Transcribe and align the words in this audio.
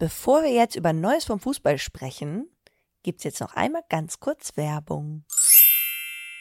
Bevor 0.00 0.42
wir 0.42 0.50
jetzt 0.50 0.76
über 0.76 0.94
Neues 0.94 1.26
vom 1.26 1.40
Fußball 1.40 1.76
sprechen, 1.76 2.48
gibt's 3.02 3.22
jetzt 3.22 3.38
noch 3.42 3.52
einmal 3.52 3.82
ganz 3.90 4.18
kurz 4.18 4.56
Werbung. 4.56 5.24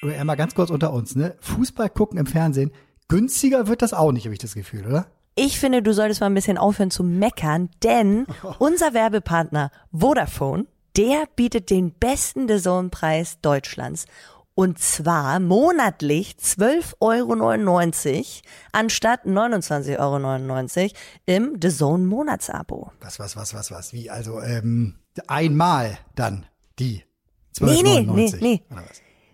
Einmal 0.01 0.37
ganz 0.37 0.55
kurz 0.55 0.69
unter 0.69 0.93
uns, 0.93 1.13
ne? 1.17 1.35
Fußball 1.41 1.89
gucken 1.89 2.17
im 2.17 2.25
Fernsehen, 2.25 2.71
günstiger 3.09 3.67
wird 3.67 3.81
das 3.81 3.91
auch 3.91 4.13
nicht, 4.13 4.23
habe 4.23 4.33
ich 4.33 4.39
das 4.39 4.53
Gefühl, 4.53 4.87
oder? 4.87 5.07
Ich 5.35 5.59
finde, 5.59 5.83
du 5.83 5.93
solltest 5.93 6.21
mal 6.21 6.27
ein 6.27 6.35
bisschen 6.35 6.57
aufhören 6.57 6.89
zu 6.89 7.03
meckern, 7.03 7.69
denn 7.83 8.27
unser 8.59 8.93
Werbepartner 8.93 9.71
Vodafone, 9.91 10.65
der 10.95 11.25
bietet 11.35 11.69
den 11.69 11.91
besten 11.91 12.47
The 12.47 12.61
Zone-Preis 12.61 13.41
Deutschlands. 13.41 14.05
Und 14.59 14.77
zwar 14.77 15.39
monatlich 15.39 16.35
12,99 16.37 16.97
Euro 16.99 18.25
anstatt 18.73 19.23
29,99 19.25 19.99
Euro 19.99 20.89
im 21.25 21.57
The 21.61 21.69
Zone 21.69 22.05
Monatsabo. 22.05 22.91
Was, 22.99 23.19
was, 23.19 23.37
was, 23.37 23.53
was, 23.53 23.71
was? 23.71 23.93
Wie? 23.93 24.09
Also 24.09 24.41
ähm, 24.41 24.95
einmal 25.27 25.97
dann 26.15 26.45
die 26.77 27.03
12,99 27.57 27.61
Nee, 27.61 27.83
nee, 27.83 28.01
nee, 28.01 28.33
nee. 28.41 28.61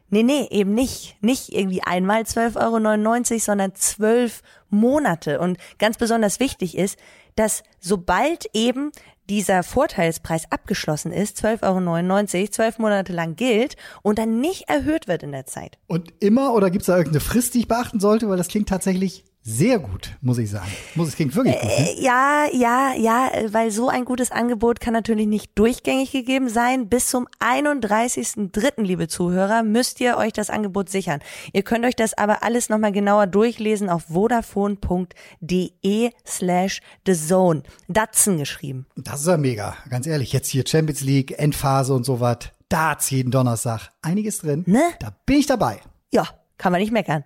Nee, 0.10 0.22
nee, 0.22 0.48
eben 0.52 0.76
nicht. 0.76 1.18
Nicht 1.24 1.52
irgendwie 1.52 1.82
einmal 1.82 2.22
12,99 2.22 3.32
Euro, 3.32 3.40
sondern 3.40 3.74
zwölf 3.74 4.44
Monate. 4.70 5.40
Und 5.40 5.58
ganz 5.80 5.98
besonders 5.98 6.40
wichtig 6.40 6.78
ist, 6.78 7.00
dass 7.36 7.64
sobald 7.80 8.46
eben 8.54 8.92
dieser 9.30 9.64
Vorteilspreis 9.64 10.52
abgeschlossen 10.52 11.12
ist, 11.12 11.44
12,99 11.44 12.36
Euro, 12.40 12.48
zwölf 12.50 12.80
Monate 12.80 13.14
lang 13.14 13.36
gilt 13.36 13.76
und 14.02 14.20
dann 14.20 14.40
nicht 14.40 14.70
erhöht 14.70 15.08
wird 15.08 15.24
in 15.24 15.32
der 15.32 15.46
Zeit. 15.46 15.78
Und 15.88 16.14
immer 16.20 16.54
oder 16.54 16.70
gibt 16.70 16.84
es 16.84 16.88
da 16.88 16.98
irgendeine 16.98 17.22
Frist, 17.22 17.54
die 17.54 17.60
ich 17.60 17.68
beachten 17.68 18.00
sollte? 18.00 18.30
Weil 18.30 18.38
das 18.38 18.48
klingt 18.48 18.70
tatsächlich 18.70 19.26
sehr 19.48 19.78
gut, 19.78 20.18
muss 20.22 20.40
ich 20.40 20.50
sagen. 20.50 20.72
Muss, 20.96 21.10
es 21.10 21.16
klingt 21.16 21.36
wirklich 21.36 21.54
gut. 21.54 21.70
Ne? 21.70 21.92
Äh, 21.92 22.02
ja, 22.02 22.46
ja, 22.52 22.94
ja, 22.98 23.30
weil 23.52 23.70
so 23.70 23.90
ein 23.90 24.04
gutes 24.04 24.32
Angebot 24.32 24.80
kann 24.80 24.94
natürlich 24.94 25.28
nicht 25.28 25.52
durchgängig 25.54 26.12
gegeben 26.12 26.50
sein. 26.50 26.90
Bis 26.90 27.10
zum 27.10 27.28
31.03., 27.40 28.82
liebe 28.82 29.08
Zuhörer, 29.08 29.62
müsst 29.62 30.02
ihr 30.02 30.18
euch 30.18 30.34
das 30.34 30.50
Angebot 30.50 30.90
sichern. 30.90 31.20
Ihr 31.54 31.62
könnt 31.62 31.86
euch 31.86 31.96
das 31.96 32.18
aber 32.18 32.42
alles 32.42 32.70
nochmal 32.70 32.92
genauer 32.92 33.28
durchlesen 33.28 33.88
auf 33.88 34.06
vodafone.de 34.06 36.10
slash 36.26 36.82
the 37.06 37.14
zone. 37.14 37.62
Datsen 37.88 38.40
geschrieben. 38.40 38.88
Das 38.96 39.22
ist 39.22 39.28
ja 39.28 39.38
mega, 39.38 39.78
ganz 39.92 40.08
ehrlich. 40.08 40.34
Jetzt 40.34 40.48
hier 40.48 40.64
Champions 40.66 41.02
League, 41.02 41.38
Endphase 41.38 41.94
und 41.94 42.04
so 42.04 42.20
was. 42.20 42.40
Darts 42.68 43.12
jeden 43.12 43.30
Donnerstag. 43.30 43.92
Einiges 44.02 44.40
drin. 44.40 44.64
Ne? 44.66 44.82
Da 45.00 45.16
bin 45.28 45.38
ich 45.38 45.46
dabei. 45.46 45.82
Ja, 46.12 46.28
kann 46.58 46.72
man 46.72 46.82
nicht 46.82 46.92
meckern. 46.92 47.26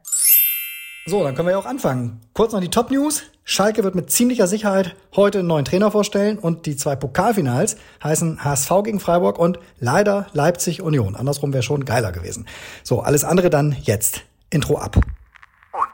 So, 1.10 1.24
dann 1.24 1.34
können 1.34 1.48
wir 1.48 1.54
ja 1.54 1.58
auch 1.58 1.66
anfangen. 1.66 2.22
Kurz 2.36 2.54
noch 2.54 2.60
die 2.60 2.70
Top 2.70 2.92
News. 2.92 3.24
Schalke 3.44 3.84
wird 3.84 3.96
mit 3.96 4.12
ziemlicher 4.12 4.46
Sicherheit 4.46 4.96
heute 5.16 5.40
einen 5.40 5.48
neuen 5.48 5.66
Trainer 5.66 5.90
vorstellen 5.90 6.38
und 6.38 6.68
die 6.68 6.78
zwei 6.78 6.96
Pokalfinals 6.96 7.78
heißen 8.04 8.44
HSV 8.44 8.70
gegen 8.84 9.00
Freiburg 9.00 9.40
und 9.40 9.58
leider 9.80 10.28
Leipzig 10.34 10.84
Union. 10.84 11.16
Andersrum 11.16 11.52
wäre 11.52 11.64
schon 11.64 11.84
geiler 11.84 12.12
gewesen. 12.12 12.48
So, 12.84 13.02
alles 13.02 13.24
andere 13.24 13.50
dann 13.50 13.76
jetzt. 13.82 14.22
Intro 14.52 14.78
ab. 14.78 14.98
Und 14.98 15.04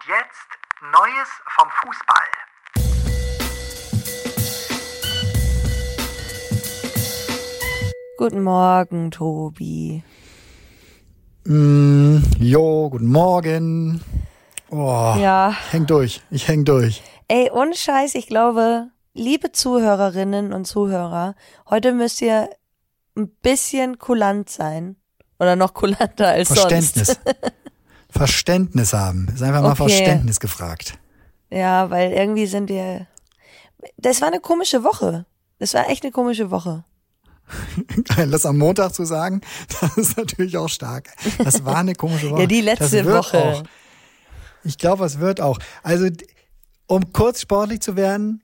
jetzt 0.05 0.49
Neues 0.91 1.29
vom 1.47 1.69
Fußball. 1.81 2.25
Guten 8.17 8.43
Morgen, 8.43 9.11
Tobi. 9.11 10.03
Mm, 11.45 12.17
jo, 12.37 12.89
guten 12.89 13.07
Morgen. 13.07 14.01
Oh, 14.77 15.15
Ja. 15.19 15.55
ich 15.67 15.73
häng 15.73 15.85
durch. 15.85 16.21
Ich 16.31 16.47
häng 16.47 16.65
durch. 16.65 17.01
Ey, 17.27 17.49
ohne 17.51 17.75
Scheiß, 17.75 18.15
ich 18.15 18.27
glaube, 18.27 18.87
liebe 19.13 19.51
Zuhörerinnen 19.51 20.53
und 20.53 20.65
Zuhörer, 20.65 21.35
heute 21.69 21.93
müsst 21.93 22.21
ihr 22.21 22.49
ein 23.17 23.29
bisschen 23.41 23.97
kulant 23.99 24.49
sein. 24.49 24.97
Oder 25.39 25.55
noch 25.55 25.73
kulanter 25.73 26.27
als 26.29 26.47
Verständnis. 26.47 27.07
sonst. 27.07 27.19
Verständnis 28.09 28.93
haben. 28.93 29.27
Ist 29.33 29.41
einfach 29.43 29.61
mal 29.61 29.71
Okay. 29.71 29.89
Verständnis 29.89 30.39
gefragt. 30.39 30.97
Ja, 31.49 31.89
weil 31.89 32.11
irgendwie 32.11 32.45
sind 32.45 32.69
wir. 32.69 33.07
Das 33.97 34.21
war 34.21 34.29
eine 34.29 34.39
komische 34.39 34.83
Woche. 34.83 35.25
Das 35.59 35.73
war 35.73 35.89
echt 35.89 36.03
eine 36.03 36.11
komische 36.11 36.51
Woche. 36.51 36.83
Das 38.29 38.45
am 38.45 38.57
Montag 38.57 38.93
zu 38.95 39.05
sagen, 39.05 39.41
das 39.81 39.97
ist 39.97 40.17
natürlich 40.17 40.57
auch 40.57 40.69
stark. 40.69 41.09
Das 41.43 41.63
war 41.65 41.77
eine 41.77 41.93
komische 41.93 42.31
Woche. 42.31 42.41
Ja, 42.41 42.47
die 42.47 42.61
letzte 42.61 43.05
Woche. 43.05 43.37
Auch. 43.43 43.63
Ich 44.65 44.77
glaube, 44.77 45.05
es 45.05 45.19
wird 45.19 45.39
auch. 45.41 45.59
Also, 45.83 46.07
um 46.87 47.13
kurz 47.13 47.41
sportlich 47.41 47.79
zu 47.81 47.95
werden, 47.95 48.43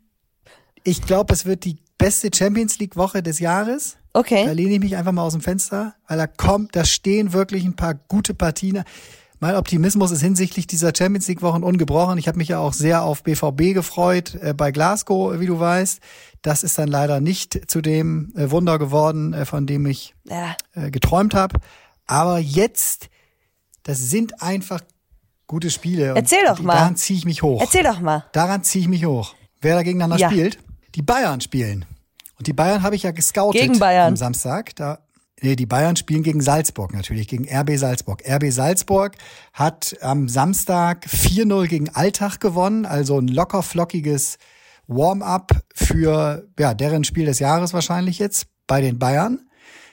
ich 0.84 1.02
glaube, 1.02 1.34
es 1.34 1.46
wird 1.46 1.66
die 1.66 1.78
beste 1.98 2.30
Champions 2.34 2.80
League 2.80 2.96
Woche 2.96 3.22
des 3.22 3.40
Jahres. 3.40 3.98
Da 4.14 4.20
Okay. 4.20 4.52
lehne 4.54 4.74
ich 4.74 4.80
mich 4.80 4.98
einfach 4.98 5.12
mal 5.14 5.24
aus 5.24 5.34
dem 5.34 5.42
Fenster, 5.42 5.96
weil 6.08 6.18
da 6.18 6.28
kommt, 6.28 6.76
da 6.76 6.84
stehen 6.84 7.34
wirklich 7.34 7.64
ein 7.64 7.76
paar 7.76 7.94
gute 7.94 8.34
Partien. 8.34 8.84
Mein 9.40 9.56
Optimismus 9.56 10.12
ist 10.12 10.22
hinsichtlich 10.22 10.68
dieser 10.68 10.92
Champions 10.96 11.28
League 11.28 11.42
Wochen 11.42 11.64
ungebrochen. 11.64 12.18
Ich 12.18 12.28
habe 12.28 12.38
mich 12.38 12.50
ja 12.50 12.60
auch 12.60 12.74
sehr 12.74 13.04
auf 13.04 13.24
BVB 13.24 13.74
gefreut 13.74 14.36
äh, 14.36 14.54
bei 14.54 14.72
Glasgow, 14.72 15.40
wie 15.40 15.46
du 15.48 15.60
weißt. 15.60 16.00
Das 16.42 16.64
ist 16.64 16.78
dann 16.78 16.90
leider 16.90 17.22
nicht 17.22 17.70
zu 17.72 17.82
dem 17.82 18.34
äh, 18.36 18.52
Wunder 18.52 18.78
geworden, 18.78 19.34
äh, 19.34 19.46
von 19.46 19.66
dem 19.66 19.86
ich 19.86 20.14
Ja. 20.26 20.56
äh, 20.74 20.92
geträumt 20.92 21.34
habe. 21.34 21.60
Aber 22.06 22.38
jetzt, 22.38 23.10
das 23.84 23.98
sind 24.10 24.42
einfach 24.44 24.82
gute 25.52 25.70
Spiele. 25.70 26.12
Und 26.12 26.18
Erzähl 26.18 26.40
doch 26.48 26.60
mal. 26.62 26.74
Daran 26.74 26.96
ziehe 26.96 27.20
ich 27.20 27.26
mich 27.26 27.44
hoch. 27.44 27.62
Erzähl 27.62 27.84
doch 27.84 28.00
mal. 28.00 28.26
Daran 28.32 28.64
ziehe 28.64 28.82
ich 28.82 28.88
mich 28.90 29.06
hoch. 29.06 29.36
Wer 29.62 29.76
da 29.76 29.84
gegeneinander 29.84 30.18
Ja. 30.18 30.30
spielt? 30.32 30.58
Die 30.96 31.02
Bayern 31.04 31.40
spielen. 31.42 31.86
Und 32.40 32.48
die 32.48 32.54
Bayern 32.54 32.82
habe 32.82 32.96
ich 32.96 33.04
ja 33.04 33.12
gescoutet 33.12 33.62
Gegen 33.62 33.78
Bayern. 33.80 34.08
am 34.10 34.16
Samstag. 34.18 34.76
Da, 34.76 35.00
nee, 35.42 35.56
die 35.56 35.68
Bayern 35.68 35.96
spielen 35.96 36.24
gegen 36.24 36.42
Salzburg 36.42 36.94
natürlich, 36.94 37.28
gegen 37.28 37.48
RB 37.48 37.78
Salzburg. 37.78 38.24
RB 38.28 38.50
Salzburg 38.52 39.14
hat 39.54 39.96
am 40.02 40.28
Samstag 40.28 41.06
4-0 41.08 41.68
gegen 41.68 41.90
Alltag 41.90 42.40
gewonnen, 42.40 42.86
also 42.88 43.20
ein 43.20 43.28
locker 43.28 43.62
flockiges 43.62 44.38
Warm-up 44.88 45.52
für 45.76 46.48
ja, 46.58 46.74
deren 46.74 47.04
Spiel 47.04 47.26
des 47.26 47.40
Jahres 47.40 47.74
wahrscheinlich 47.74 48.18
jetzt 48.20 48.48
bei 48.68 48.82
den 48.82 48.98
Bayern. 49.00 49.42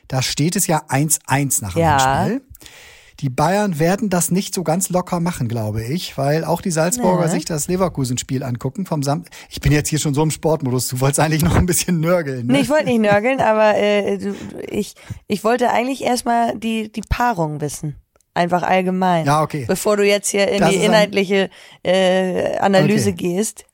Da 0.09 0.23
steht 0.23 0.57
es 0.57 0.67
ja 0.67 0.83
1-1 0.89 1.61
nach 1.63 1.75
dem 1.75 1.83
Ja. 1.83 2.25
Spiel. 2.25 2.43
Die 3.21 3.31
Bayern 3.31 3.81
werden 3.81 4.11
das 4.11 4.31
nicht 4.31 4.55
so 4.55 4.63
ganz 4.63 4.91
locker 4.91 5.19
machen, 5.19 5.49
glaube 5.49 5.83
ich, 5.83 6.17
weil 6.17 6.45
auch 6.45 6.61
die 6.61 6.71
Salzburger 6.71 7.25
Nee. 7.27 7.33
sich 7.33 7.45
das 7.45 7.67
Leverkusen-Spiel 7.67 8.45
angucken 8.45 8.87
vom 8.87 9.03
Sam. 9.03 9.25
Ich 9.51 9.61
bin 9.61 9.73
jetzt 9.73 9.89
hier 9.89 9.99
schon 9.99 10.15
so 10.15 10.23
im 10.23 10.31
Sportmodus. 10.31 10.87
Du 10.87 11.01
wolltest 11.01 11.19
eigentlich 11.19 11.43
noch 11.43 11.57
ein 11.57 11.67
bisschen 11.67 11.99
nörgeln. 11.99 12.47
Ne? 12.47 12.53
Nee, 12.53 12.61
ich 12.61 12.69
wollte 12.69 12.85
nicht 12.85 13.01
nörgeln, 13.01 13.41
aber 13.41 13.75
äh, 13.77 14.19
ich, 14.71 14.95
ich 15.27 15.43
wollte 15.43 15.71
eigentlich 15.71 16.05
erstmal 16.05 16.57
die, 16.57 16.93
die 16.93 17.01
Paarung 17.09 17.61
wissen. 17.61 17.97
Einfach 18.35 18.63
allgemein. 18.63 19.27
Ja, 19.27 19.43
okay. 19.43 19.65
Bevor 19.67 19.97
du 19.97 20.07
jetzt 20.07 20.29
hier 20.29 20.47
in 20.47 20.61
Das 20.61 20.71
die 20.71 20.77
inhaltliche 20.77 21.51
äh, 21.83 22.57
Analyse 22.59 23.11
Okay. 23.11 23.17
gehst. 23.35 23.65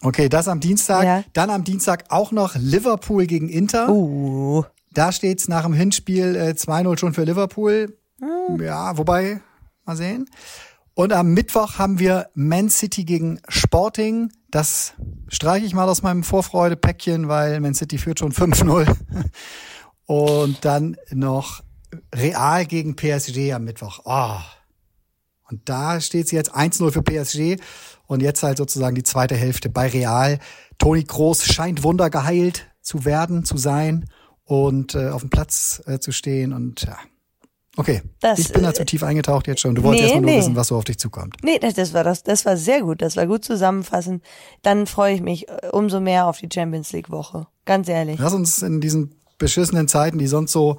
Okay, 0.00 0.28
das 0.28 0.46
am 0.46 0.60
Dienstag. 0.60 1.04
Ja. 1.04 1.24
Dann 1.32 1.50
am 1.50 1.64
Dienstag 1.64 2.04
auch 2.10 2.30
noch 2.30 2.54
Liverpool 2.54 3.26
gegen 3.26 3.48
Inter. 3.48 3.88
Uh. 3.88 4.62
Da 4.94 5.10
steht's 5.10 5.48
nach 5.48 5.64
dem 5.64 5.72
Hinspiel 5.74 6.36
äh, 6.36 6.50
2-0 6.50 6.98
schon 6.98 7.14
für 7.14 7.24
Liverpool. 7.24 7.97
Hm. 8.20 8.60
Ja, 8.62 8.96
wobei, 8.98 9.40
mal 9.84 9.96
sehen. 9.96 10.28
Und 10.94 11.12
am 11.12 11.32
Mittwoch 11.32 11.78
haben 11.78 12.00
wir 12.00 12.28
Man 12.34 12.70
City 12.70 13.04
gegen 13.04 13.40
Sporting. 13.48 14.32
Das 14.50 14.94
streiche 15.28 15.64
ich 15.64 15.72
mal 15.72 15.88
aus 15.88 16.02
meinem 16.02 16.24
Vorfreude-Päckchen, 16.24 17.28
weil 17.28 17.60
Man 17.60 17.74
City 17.74 17.98
führt 17.98 18.18
schon 18.18 18.32
5-0. 18.32 18.96
Und 20.06 20.64
dann 20.64 20.96
noch 21.12 21.62
Real 22.12 22.66
gegen 22.66 22.96
PSG 22.96 23.52
am 23.52 23.64
Mittwoch. 23.64 24.00
Oh. 24.04 24.40
Und 25.48 25.68
da 25.68 26.00
steht 26.00 26.32
jetzt 26.32 26.54
1-0 26.54 26.90
für 26.90 27.02
PSG. 27.02 27.62
Und 28.06 28.20
jetzt 28.20 28.42
halt 28.42 28.58
sozusagen 28.58 28.96
die 28.96 29.02
zweite 29.04 29.36
Hälfte 29.36 29.68
bei 29.68 29.86
Real. 29.86 30.40
Toni 30.78 31.04
Kroos 31.04 31.44
scheint 31.44 31.84
wundergeheilt 31.84 32.66
zu 32.80 33.04
werden, 33.04 33.44
zu 33.44 33.56
sein 33.56 34.08
und 34.44 34.94
äh, 34.94 35.10
auf 35.10 35.20
dem 35.20 35.30
Platz 35.30 35.82
äh, 35.86 36.00
zu 36.00 36.10
stehen. 36.10 36.52
Und 36.52 36.82
ja. 36.82 36.98
Okay, 37.78 38.02
Das, 38.18 38.40
ich 38.40 38.52
bin 38.52 38.64
da 38.64 38.70
äh, 38.70 38.74
zu 38.74 38.84
tief 38.84 39.04
eingetaucht 39.04 39.46
jetzt 39.46 39.60
schon. 39.60 39.76
Du 39.76 39.84
wolltest 39.84 40.02
nee, 40.02 40.08
erst 40.08 40.14
mal 40.16 40.20
nur 40.22 40.30
nee. 40.32 40.38
wissen, 40.38 40.56
was 40.56 40.66
so 40.66 40.76
auf 40.76 40.82
dich 40.82 40.98
zukommt. 40.98 41.36
Nee, 41.44 41.60
das, 41.60 41.74
das 41.74 41.94
war 41.94 42.02
das, 42.02 42.24
das 42.24 42.44
war 42.44 42.56
sehr 42.56 42.82
gut. 42.82 43.00
Das 43.00 43.16
war 43.16 43.28
gut 43.28 43.44
zusammenfassend. 43.44 44.24
Dann 44.62 44.88
freue 44.88 45.14
ich 45.14 45.20
mich 45.20 45.48
äh, 45.48 45.68
umso 45.70 46.00
mehr 46.00 46.26
auf 46.26 46.38
die 46.38 46.48
Champions 46.52 46.90
League 46.90 47.08
Woche. 47.08 47.46
Ganz 47.66 47.88
ehrlich. 47.88 48.18
Lass 48.18 48.34
uns 48.34 48.62
in 48.62 48.80
diesen 48.80 49.14
beschissenen 49.38 49.86
Zeiten, 49.86 50.18
die 50.18 50.26
sonst 50.26 50.50
so 50.50 50.78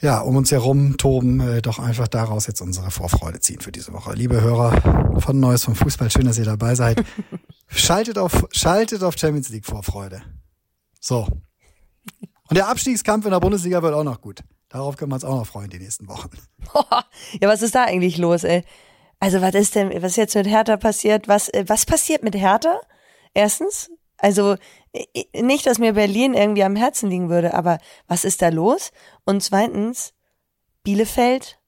ja, 0.00 0.20
um 0.20 0.36
uns 0.36 0.50
herum 0.50 0.96
toben, 0.96 1.40
äh, 1.40 1.60
doch 1.60 1.78
einfach 1.78 2.08
daraus 2.08 2.46
jetzt 2.46 2.62
unsere 2.62 2.90
Vorfreude 2.90 3.40
ziehen 3.40 3.60
für 3.60 3.70
diese 3.70 3.92
Woche. 3.92 4.14
Liebe 4.14 4.40
Hörer 4.40 5.20
von 5.20 5.38
Neues 5.38 5.64
vom 5.64 5.74
Fußball, 5.74 6.10
schön, 6.10 6.24
dass 6.24 6.38
ihr 6.38 6.46
dabei 6.46 6.74
seid. 6.74 7.04
schaltet 7.68 8.16
auf, 8.16 8.46
schaltet 8.52 9.02
auf 9.02 9.18
Champions 9.18 9.50
League 9.50 9.66
Vorfreude. 9.66 10.22
So. 10.98 11.28
Und 12.48 12.56
der 12.56 12.68
Abstiegskampf 12.68 13.26
in 13.26 13.32
der 13.32 13.40
Bundesliga 13.40 13.82
wird 13.82 13.92
auch 13.92 14.04
noch 14.04 14.22
gut. 14.22 14.42
Darauf 14.74 14.96
können 14.96 15.12
wir 15.12 15.14
uns 15.14 15.24
auch 15.24 15.36
noch 15.36 15.46
freuen 15.46 15.70
die 15.70 15.78
nächsten 15.78 16.08
Wochen. 16.08 16.30
ja, 16.74 17.48
was 17.48 17.62
ist 17.62 17.76
da 17.76 17.84
eigentlich 17.84 18.18
los, 18.18 18.42
ey? 18.42 18.64
Also, 19.20 19.40
was 19.40 19.54
ist 19.54 19.76
denn, 19.76 19.90
was 20.02 20.12
ist 20.12 20.16
jetzt 20.16 20.34
mit 20.34 20.48
Hertha 20.48 20.76
passiert? 20.76 21.28
Was, 21.28 21.48
äh, 21.50 21.64
was 21.68 21.86
passiert 21.86 22.24
mit 22.24 22.34
Hertha? 22.34 22.80
Erstens, 23.34 23.88
Also 24.16 24.56
nicht, 25.32 25.66
dass 25.66 25.78
mir 25.78 25.92
Berlin 25.92 26.34
irgendwie 26.34 26.64
am 26.64 26.74
Herzen 26.74 27.08
liegen 27.08 27.30
würde, 27.30 27.54
aber 27.54 27.78
was 28.08 28.24
ist 28.24 28.42
da 28.42 28.48
los? 28.48 28.90
Und 29.24 29.44
zweitens, 29.44 30.12
Bielefeld, 30.82 31.60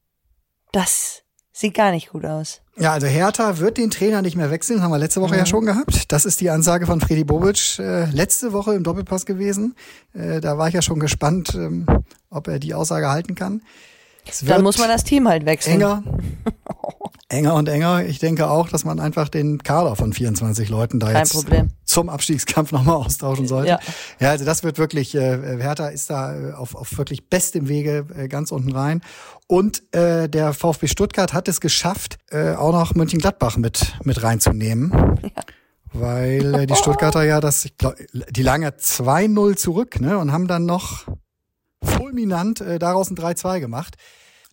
das 0.73 1.23
sieht 1.57 1.73
gar 1.73 1.91
nicht 1.91 2.09
gut 2.09 2.25
aus. 2.25 2.61
Ja, 2.77 2.93
also 2.93 3.07
Hertha 3.07 3.57
wird 3.57 3.77
den 3.77 3.89
Trainer 3.89 4.21
nicht 4.21 4.35
mehr 4.35 4.51
wechseln, 4.51 4.83
haben 4.83 4.91
wir 4.91 4.99
letzte 4.99 5.21
Woche 5.21 5.35
ja 5.35 5.47
schon 5.47 5.65
gehabt. 5.65 6.11
Das 6.11 6.25
ist 6.25 6.39
die 6.39 6.51
Ansage 6.51 6.85
von 6.85 7.01
Freddy 7.01 7.23
Bobic 7.23 7.79
äh, 7.79 8.05
letzte 8.11 8.53
Woche 8.53 8.75
im 8.75 8.83
Doppelpass 8.83 9.25
gewesen. 9.25 9.75
Äh, 10.13 10.39
da 10.39 10.59
war 10.59 10.67
ich 10.67 10.75
ja 10.75 10.83
schon 10.83 10.99
gespannt, 10.99 11.55
ähm, 11.55 11.87
ob 12.29 12.47
er 12.47 12.59
die 12.59 12.75
Aussage 12.75 13.09
halten 13.09 13.33
kann. 13.33 13.61
Dann 14.45 14.63
muss 14.63 14.77
man 14.77 14.89
das 14.89 15.03
Team 15.03 15.27
halt 15.27 15.45
wechseln. 15.45 15.75
enger, 15.75 16.03
enger 17.29 17.53
und 17.55 17.69
enger. 17.69 18.05
Ich 18.05 18.19
denke 18.19 18.49
auch, 18.49 18.69
dass 18.69 18.85
man 18.85 18.99
einfach 18.99 19.29
den 19.29 19.63
Kader 19.63 19.95
von 19.95 20.13
24 20.13 20.69
Leuten 20.69 20.99
da 20.99 21.07
Kein 21.07 21.17
jetzt 21.17 21.33
Problem. 21.33 21.69
zum 21.85 22.09
Abstiegskampf 22.09 22.71
nochmal 22.71 22.95
austauschen 22.95 23.47
sollte. 23.47 23.69
Ja. 23.69 23.79
ja, 24.19 24.29
also 24.31 24.45
das 24.45 24.63
wird 24.63 24.77
wirklich, 24.77 25.15
äh, 25.15 25.57
Hertha 25.59 25.87
ist 25.87 26.09
da 26.09 26.35
äh, 26.35 26.53
auf, 26.53 26.75
auf 26.75 26.97
wirklich 26.97 27.29
bestem 27.29 27.67
Wege 27.67 28.05
äh, 28.15 28.27
ganz 28.27 28.51
unten 28.51 28.71
rein. 28.71 29.01
Und 29.47 29.81
äh, 29.93 30.27
der 30.27 30.53
VfB 30.53 30.87
Stuttgart 30.87 31.33
hat 31.33 31.47
es 31.47 31.61
geschafft, 31.61 32.17
äh, 32.31 32.53
auch 32.53 32.73
noch 32.73 32.95
Mönchengladbach 32.95 33.57
mit, 33.57 33.97
mit 34.03 34.21
reinzunehmen. 34.21 34.91
Weil 35.93 36.53
äh, 36.55 36.67
die 36.67 36.75
Stuttgarter 36.75 37.23
ja 37.23 37.39
das, 37.39 37.65
ich 37.65 37.77
glaub, 37.77 37.95
die 38.11 38.43
lagen 38.43 38.63
ja 38.63 38.69
2-0 38.69 39.55
zurück 39.55 39.99
ne, 40.01 40.17
und 40.17 40.31
haben 40.31 40.47
dann 40.47 40.65
noch 40.65 41.05
fulminant 42.07 42.61
äh, 42.61 42.79
daraus 42.79 43.09
ein 43.11 43.17
3-2 43.17 43.59
gemacht. 43.59 43.95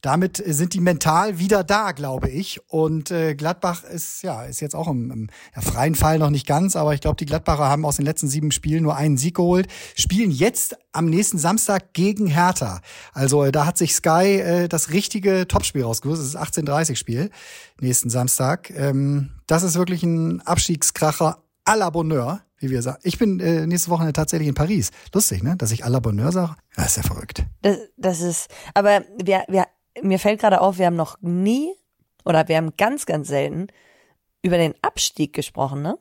Damit 0.02 0.44
äh, 0.44 0.52
sind 0.52 0.74
die 0.74 0.80
mental 0.80 1.38
wieder 1.38 1.62
da, 1.62 1.92
glaube 1.92 2.28
ich. 2.28 2.60
Und 2.68 3.12
äh, 3.12 3.36
Gladbach 3.36 3.84
ist 3.84 4.22
ja 4.22 4.42
ist 4.42 4.60
jetzt 4.60 4.74
auch 4.74 4.88
im, 4.88 5.10
im 5.10 5.30
ja, 5.54 5.62
freien 5.62 5.94
Fall 5.94 6.18
noch 6.18 6.30
nicht 6.30 6.46
ganz, 6.46 6.74
aber 6.74 6.94
ich 6.94 7.00
glaube, 7.00 7.16
die 7.16 7.26
Gladbacher 7.26 7.68
haben 7.68 7.84
aus 7.84 7.96
den 7.96 8.04
letzten 8.04 8.26
sieben 8.26 8.50
Spielen 8.50 8.82
nur 8.82 8.96
einen 8.96 9.16
Sieg 9.16 9.36
geholt. 9.36 9.68
Spielen 9.94 10.32
jetzt 10.32 10.76
am 10.92 11.06
nächsten 11.06 11.38
Samstag 11.38 11.92
gegen 11.92 12.26
Hertha. 12.26 12.80
Also 13.12 13.44
äh, 13.44 13.52
da 13.52 13.66
hat 13.66 13.78
sich 13.78 13.94
Sky 13.94 14.40
äh, 14.40 14.68
das 14.68 14.90
richtige 14.90 15.46
Topspiel 15.46 15.84
rausgesucht. 15.84 16.18
Das 16.18 16.26
ist 16.26 16.34
das 16.34 16.42
18:30 16.42 16.96
Spiel 16.96 17.30
nächsten 17.80 18.10
Samstag. 18.10 18.70
Ähm, 18.70 19.30
das 19.46 19.62
ist 19.62 19.76
wirklich 19.76 20.02
ein 20.02 20.40
Abstiegskracher 20.40 21.38
à 21.64 21.76
la 21.76 21.90
Bonheur, 21.90 22.40
wie 22.64 22.70
wir 22.70 22.82
sagen. 22.82 22.98
Ich 23.02 23.18
bin 23.18 23.40
äh, 23.40 23.66
nächste 23.66 23.90
Woche 23.90 24.12
tatsächlich 24.12 24.48
in 24.48 24.54
Paris. 24.54 24.90
Lustig, 25.12 25.42
ne? 25.42 25.56
Dass 25.56 25.70
ich 25.70 25.84
à 25.84 25.88
la 25.88 26.00
Bonheur 26.00 26.32
sage. 26.32 26.56
Ja, 26.76 26.84
ist 26.84 26.96
ja 26.96 27.02
verrückt. 27.02 27.44
Das, 27.62 27.78
das 27.96 28.20
ist, 28.20 28.48
aber 28.74 29.04
wir, 29.22 29.44
wir, 29.48 29.66
mir 30.02 30.18
fällt 30.18 30.40
gerade 30.40 30.60
auf, 30.60 30.78
wir 30.78 30.86
haben 30.86 30.96
noch 30.96 31.18
nie 31.20 31.72
oder 32.24 32.48
wir 32.48 32.56
haben 32.56 32.72
ganz, 32.76 33.06
ganz 33.06 33.28
selten 33.28 33.68
über 34.42 34.58
den 34.58 34.74
Abstieg 34.82 35.32
gesprochen, 35.32 35.82
ne? 35.82 35.98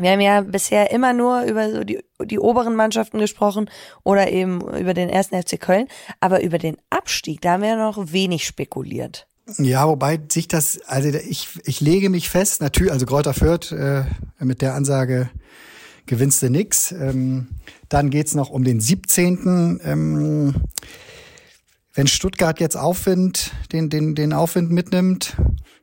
Wir 0.00 0.12
haben 0.12 0.20
ja 0.20 0.42
bisher 0.42 0.92
immer 0.92 1.12
nur 1.12 1.42
über 1.42 1.72
so 1.72 1.82
die, 1.82 1.98
die 2.24 2.38
oberen 2.38 2.76
Mannschaften 2.76 3.18
gesprochen 3.18 3.68
oder 4.04 4.30
eben 4.30 4.60
über 4.60 4.94
den 4.94 5.08
ersten 5.08 5.40
FC 5.40 5.60
Köln, 5.60 5.88
aber 6.20 6.40
über 6.40 6.58
den 6.58 6.76
Abstieg, 6.88 7.40
da 7.40 7.52
haben 7.52 7.62
wir 7.62 7.76
noch 7.76 8.12
wenig 8.12 8.46
spekuliert. 8.46 9.26
Ja, 9.56 9.88
wobei 9.88 10.20
sich 10.30 10.46
das, 10.46 10.80
also 10.86 11.08
ich, 11.08 11.48
ich 11.64 11.80
lege 11.80 12.10
mich 12.10 12.28
fest, 12.28 12.60
natürlich, 12.60 12.92
also 12.92 13.06
Kräuter 13.06 13.34
Fürth 13.34 13.72
äh, 13.72 14.04
mit 14.38 14.62
der 14.62 14.74
Ansage 14.74 15.30
gewinnst 16.08 16.42
du 16.42 16.50
nix. 16.50 16.92
Ähm, 16.92 17.48
dann 17.88 18.10
geht's 18.10 18.34
noch 18.34 18.50
um 18.50 18.64
den 18.64 18.80
17. 18.80 19.80
Ähm, 19.84 20.54
wenn 21.94 22.06
Stuttgart 22.06 22.60
jetzt 22.60 22.76
Aufwind, 22.76 23.52
den, 23.72 23.90
den, 23.90 24.14
den 24.14 24.32
Aufwind 24.32 24.70
mitnimmt. 24.70 25.36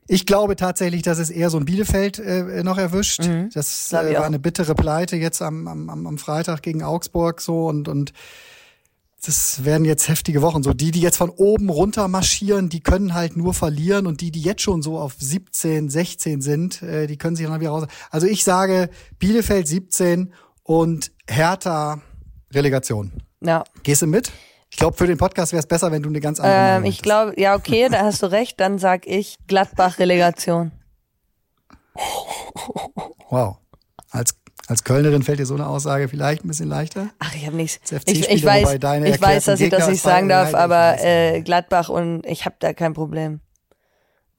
Ich 0.07 0.25
glaube 0.25 0.55
tatsächlich, 0.55 1.01
dass 1.01 1.17
es 1.17 1.29
eher 1.29 1.49
so 1.49 1.57
ein 1.57 1.65
Bielefeld 1.65 2.19
äh, 2.19 2.63
noch 2.63 2.77
erwischt. 2.77 3.21
Das 3.53 3.87
glaub 3.89 4.05
ich 4.05 4.11
äh, 4.11 4.15
war 4.15 4.25
eine 4.25 4.39
bittere 4.39 4.75
Pleite 4.75 5.15
jetzt 5.15 5.41
am, 5.41 5.67
am, 5.67 5.89
am 5.89 6.07
am 6.07 6.17
Freitag 6.17 6.61
gegen 6.61 6.83
Augsburg 6.83 7.41
so 7.41 7.67
und, 7.67 7.87
und 7.87 8.13
das 9.27 9.65
werden 9.65 9.85
jetzt 9.85 10.07
heftige 10.07 10.41
Wochen. 10.41 10.63
So 10.63 10.73
die, 10.73 10.91
die 10.91 11.01
jetzt 11.01 11.17
von 11.17 11.29
oben 11.29 11.69
runter 11.69 12.07
marschieren, 12.07 12.69
die 12.69 12.81
können 12.81 13.13
halt 13.13 13.35
nur 13.35 13.53
verlieren 13.53 14.07
und 14.07 14.21
die, 14.21 14.31
die 14.31 14.41
jetzt 14.41 14.61
schon 14.61 14.81
so 14.81 14.99
auf 14.99 15.15
17, 15.17 15.89
16 15.89 16.41
sind, 16.41 16.81
äh, 16.81 17.07
die 17.07 17.17
können 17.17 17.35
sich 17.35 17.47
dann 17.47 17.59
wieder 17.59 17.71
raus. 17.71 17.87
Also 18.11 18.27
ich 18.27 18.43
sage 18.43 18.89
Bielefeld 19.19 19.67
17 19.67 20.33
und 20.63 21.11
Hertha 21.27 22.01
Relegation. 22.53 23.11
Ja. 23.41 23.63
Gehst 23.83 24.01
du 24.01 24.07
mit? 24.07 24.31
Ich 24.69 24.77
glaube, 24.77 24.97
für 24.97 25.07
den 25.07 25.17
Podcast 25.17 25.53
wäre 25.53 25.61
es 25.61 25.67
besser, 25.67 25.91
wenn 25.91 26.03
du 26.03 26.09
eine 26.09 26.19
ganz 26.19 26.39
andere 26.39 26.77
Ähm, 26.77 26.85
ich 26.85 27.01
glaube, 27.01 27.39
ja, 27.39 27.55
okay, 27.55 27.87
da 27.89 28.03
hast 28.03 28.21
du 28.21 28.31
recht, 28.31 28.59
dann 28.59 28.77
sag 28.77 29.07
ich 29.07 29.37
Gladbach-Relegation. 29.47 30.71
Wow. 33.29 33.57
Als, 34.09 34.35
als 34.67 34.83
Kölnerin 34.83 35.21
fällt 35.23 35.39
dir 35.39 35.45
so 35.45 35.53
eine 35.55 35.67
Aussage 35.67 36.07
vielleicht 36.07 36.43
ein 36.43 36.47
bisschen 36.47 36.67
leichter? 36.69 37.09
Ach, 37.19 37.33
ich 37.35 37.45
habe 37.45 37.55
nichts. 37.55 37.79
Ich, 38.07 38.29
ich 38.29 38.43
weiß, 38.45 38.73
ich 38.73 39.21
weiß, 39.21 39.45
dass 39.45 39.59
ich 39.59 39.69
das 39.69 39.81
erklärten 39.87 39.91
nicht 39.91 40.01
sagen 40.01 40.29
darf, 40.29 40.53
aber 40.53 41.03
äh, 41.03 41.41
Gladbach 41.41 41.89
und 41.89 42.25
ich 42.25 42.45
habe 42.45 42.55
da 42.59 42.73
kein 42.73 42.93
Problem. 42.93 43.41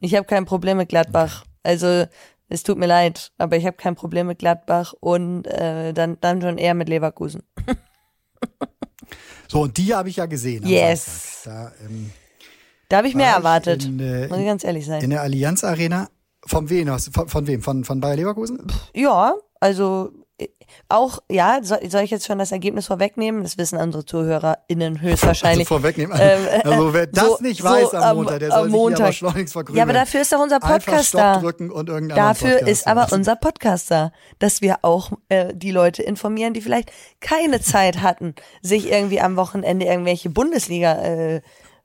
Ich 0.00 0.14
habe 0.14 0.26
kein 0.26 0.44
Problem 0.44 0.76
mit 0.78 0.88
Gladbach. 0.88 1.44
Also 1.62 2.06
es 2.48 2.62
tut 2.62 2.78
mir 2.78 2.86
leid, 2.86 3.32
aber 3.38 3.56
ich 3.56 3.66
habe 3.66 3.76
kein 3.76 3.94
Problem 3.94 4.26
mit 4.26 4.38
Gladbach 4.38 4.94
und 5.00 5.46
äh, 5.46 5.92
dann 5.92 6.18
dann 6.20 6.40
schon 6.42 6.58
eher 6.58 6.74
mit 6.74 6.88
Leverkusen. 6.88 7.42
So, 9.48 9.60
und 9.62 9.76
die 9.76 9.94
habe 9.94 10.08
ich 10.08 10.16
ja 10.16 10.26
gesehen. 10.26 10.66
Yes. 10.66 11.42
Da, 11.44 11.72
ähm, 11.84 12.10
Da 12.88 12.98
habe 12.98 13.08
ich 13.08 13.14
mehr 13.14 13.26
war 13.26 13.32
ich 13.32 13.36
erwartet. 13.36 13.84
In, 13.84 14.00
äh, 14.00 14.26
muss 14.28 14.38
ich 14.38 14.44
ganz 14.46 14.64
ehrlich 14.64 14.84
sein. 14.86 15.02
in 15.02 15.10
der 15.10 15.22
Allianz 15.22 15.62
Arena. 15.64 16.08
Von 16.44 16.68
wem? 16.70 16.90
hast 16.90 17.08
du- 17.08 17.12
Von, 17.12 17.28
von 17.28 17.46
wem? 17.46 17.62
Von, 17.62 17.84
von 17.84 18.00
Bayer 18.00 18.16
Leverkusen? 18.16 18.60
Ja, 18.94 19.34
also 19.60 20.10
äh, 20.38 20.48
auch, 20.88 21.20
ja, 21.30 21.60
soll, 21.62 21.78
soll 21.88 22.02
ich 22.02 22.10
jetzt 22.10 22.26
schon 22.26 22.38
das 22.38 22.52
Ergebnis 22.52 22.86
vorwegnehmen? 22.86 23.42
Das 23.42 23.56
wissen 23.56 23.78
unsere 23.78 24.04
ZuhörerInnen 24.04 25.00
höchstwahrscheinlich. 25.00 25.60
Also 25.70 25.76
vorwegnehmen. 25.76 26.16
Ähm, 26.20 26.40
also 26.64 26.92
wer 26.92 27.06
das 27.06 27.24
so- 27.24 27.38
nicht 27.40 27.62
weiß 27.62 27.92
so 27.92 27.96
am 27.96 28.16
Montag, 28.16 28.40
der 28.40 28.50
soll 28.50 28.58
am 28.58 28.64
sich 28.64 28.74
aber 28.74 28.82
Montag. 28.82 29.14
schleunigst 29.14 29.52
verkrümeln. 29.52 29.78
Ja, 29.78 29.82
aber 29.84 29.92
dafür 29.92 30.20
ist 30.20 30.32
doch 30.32 30.40
unser 30.40 30.60
Podcast 30.60 31.14
da. 31.14 31.40
Dafür 31.40 32.50
Podcast 32.50 32.68
ist 32.68 32.86
aber 32.86 33.08
unser 33.12 33.36
Podcast 33.36 33.90
da, 33.90 34.12
dass 34.38 34.60
wir 34.60 34.78
auch 34.82 35.12
äh, 35.28 35.54
die 35.54 35.70
Leute 35.70 36.02
informieren, 36.02 36.52
die 36.52 36.60
vielleicht 36.60 36.90
keine 37.20 37.60
Zeit 37.60 38.02
hatten, 38.02 38.34
sich 38.60 38.90
irgendwie 38.90 39.20
am 39.20 39.36
Wochenende 39.36 39.86
irgendwelche 39.86 40.28
Bundesliga 40.28 41.02
äh, 41.02 41.40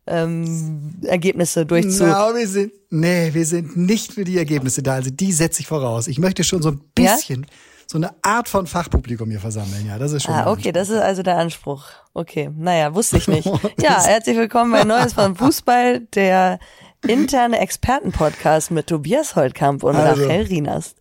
ähm, 0.07 0.95
Ergebnisse 1.05 1.65
durchzu. 1.65 2.03
Na, 2.05 2.33
wir 2.35 2.47
sind, 2.47 2.73
nee, 2.89 3.29
wir 3.33 3.45
sind 3.45 3.77
nicht 3.77 4.13
für 4.13 4.23
die 4.23 4.37
Ergebnisse 4.37 4.81
da. 4.83 4.93
Also 4.95 5.09
die 5.11 5.31
setze 5.31 5.61
ich 5.61 5.67
voraus. 5.67 6.07
Ich 6.07 6.17
möchte 6.19 6.43
schon 6.43 6.61
so 6.61 6.69
ein 6.71 6.81
Ja? 6.97 7.15
bisschen, 7.15 7.45
so 7.87 7.97
eine 7.97 8.11
Art 8.21 8.49
von 8.49 8.67
Fachpublikum 8.67 9.29
hier 9.29 9.39
versammeln. 9.39 9.85
Ja, 9.87 9.99
das 9.99 10.13
ist 10.13 10.23
schon. 10.23 10.33
Ah, 10.33 10.49
okay, 10.51 10.71
das 10.71 10.89
ist 10.89 10.99
also 10.99 11.23
der 11.23 11.37
Anspruch. 11.37 11.85
Okay, 12.13 12.49
naja, 12.57 12.93
wusste 12.95 13.17
ich 13.17 13.27
nicht. 13.27 13.45
Ja, 13.81 14.01
herzlich 14.03 14.37
willkommen 14.37 14.71
bei 14.71 14.83
Neues 14.83 15.13
vom 15.13 15.35
Fußball, 15.35 16.01
der 16.15 16.59
interne 17.07 17.59
Expertenpodcast 17.59 18.71
mit 18.71 18.87
Tobias 18.87 19.35
Holtkamp 19.35 19.83
und 19.83 19.95
Also. 19.95 20.23
Rachel 20.23 20.45
Rienast. 20.45 20.97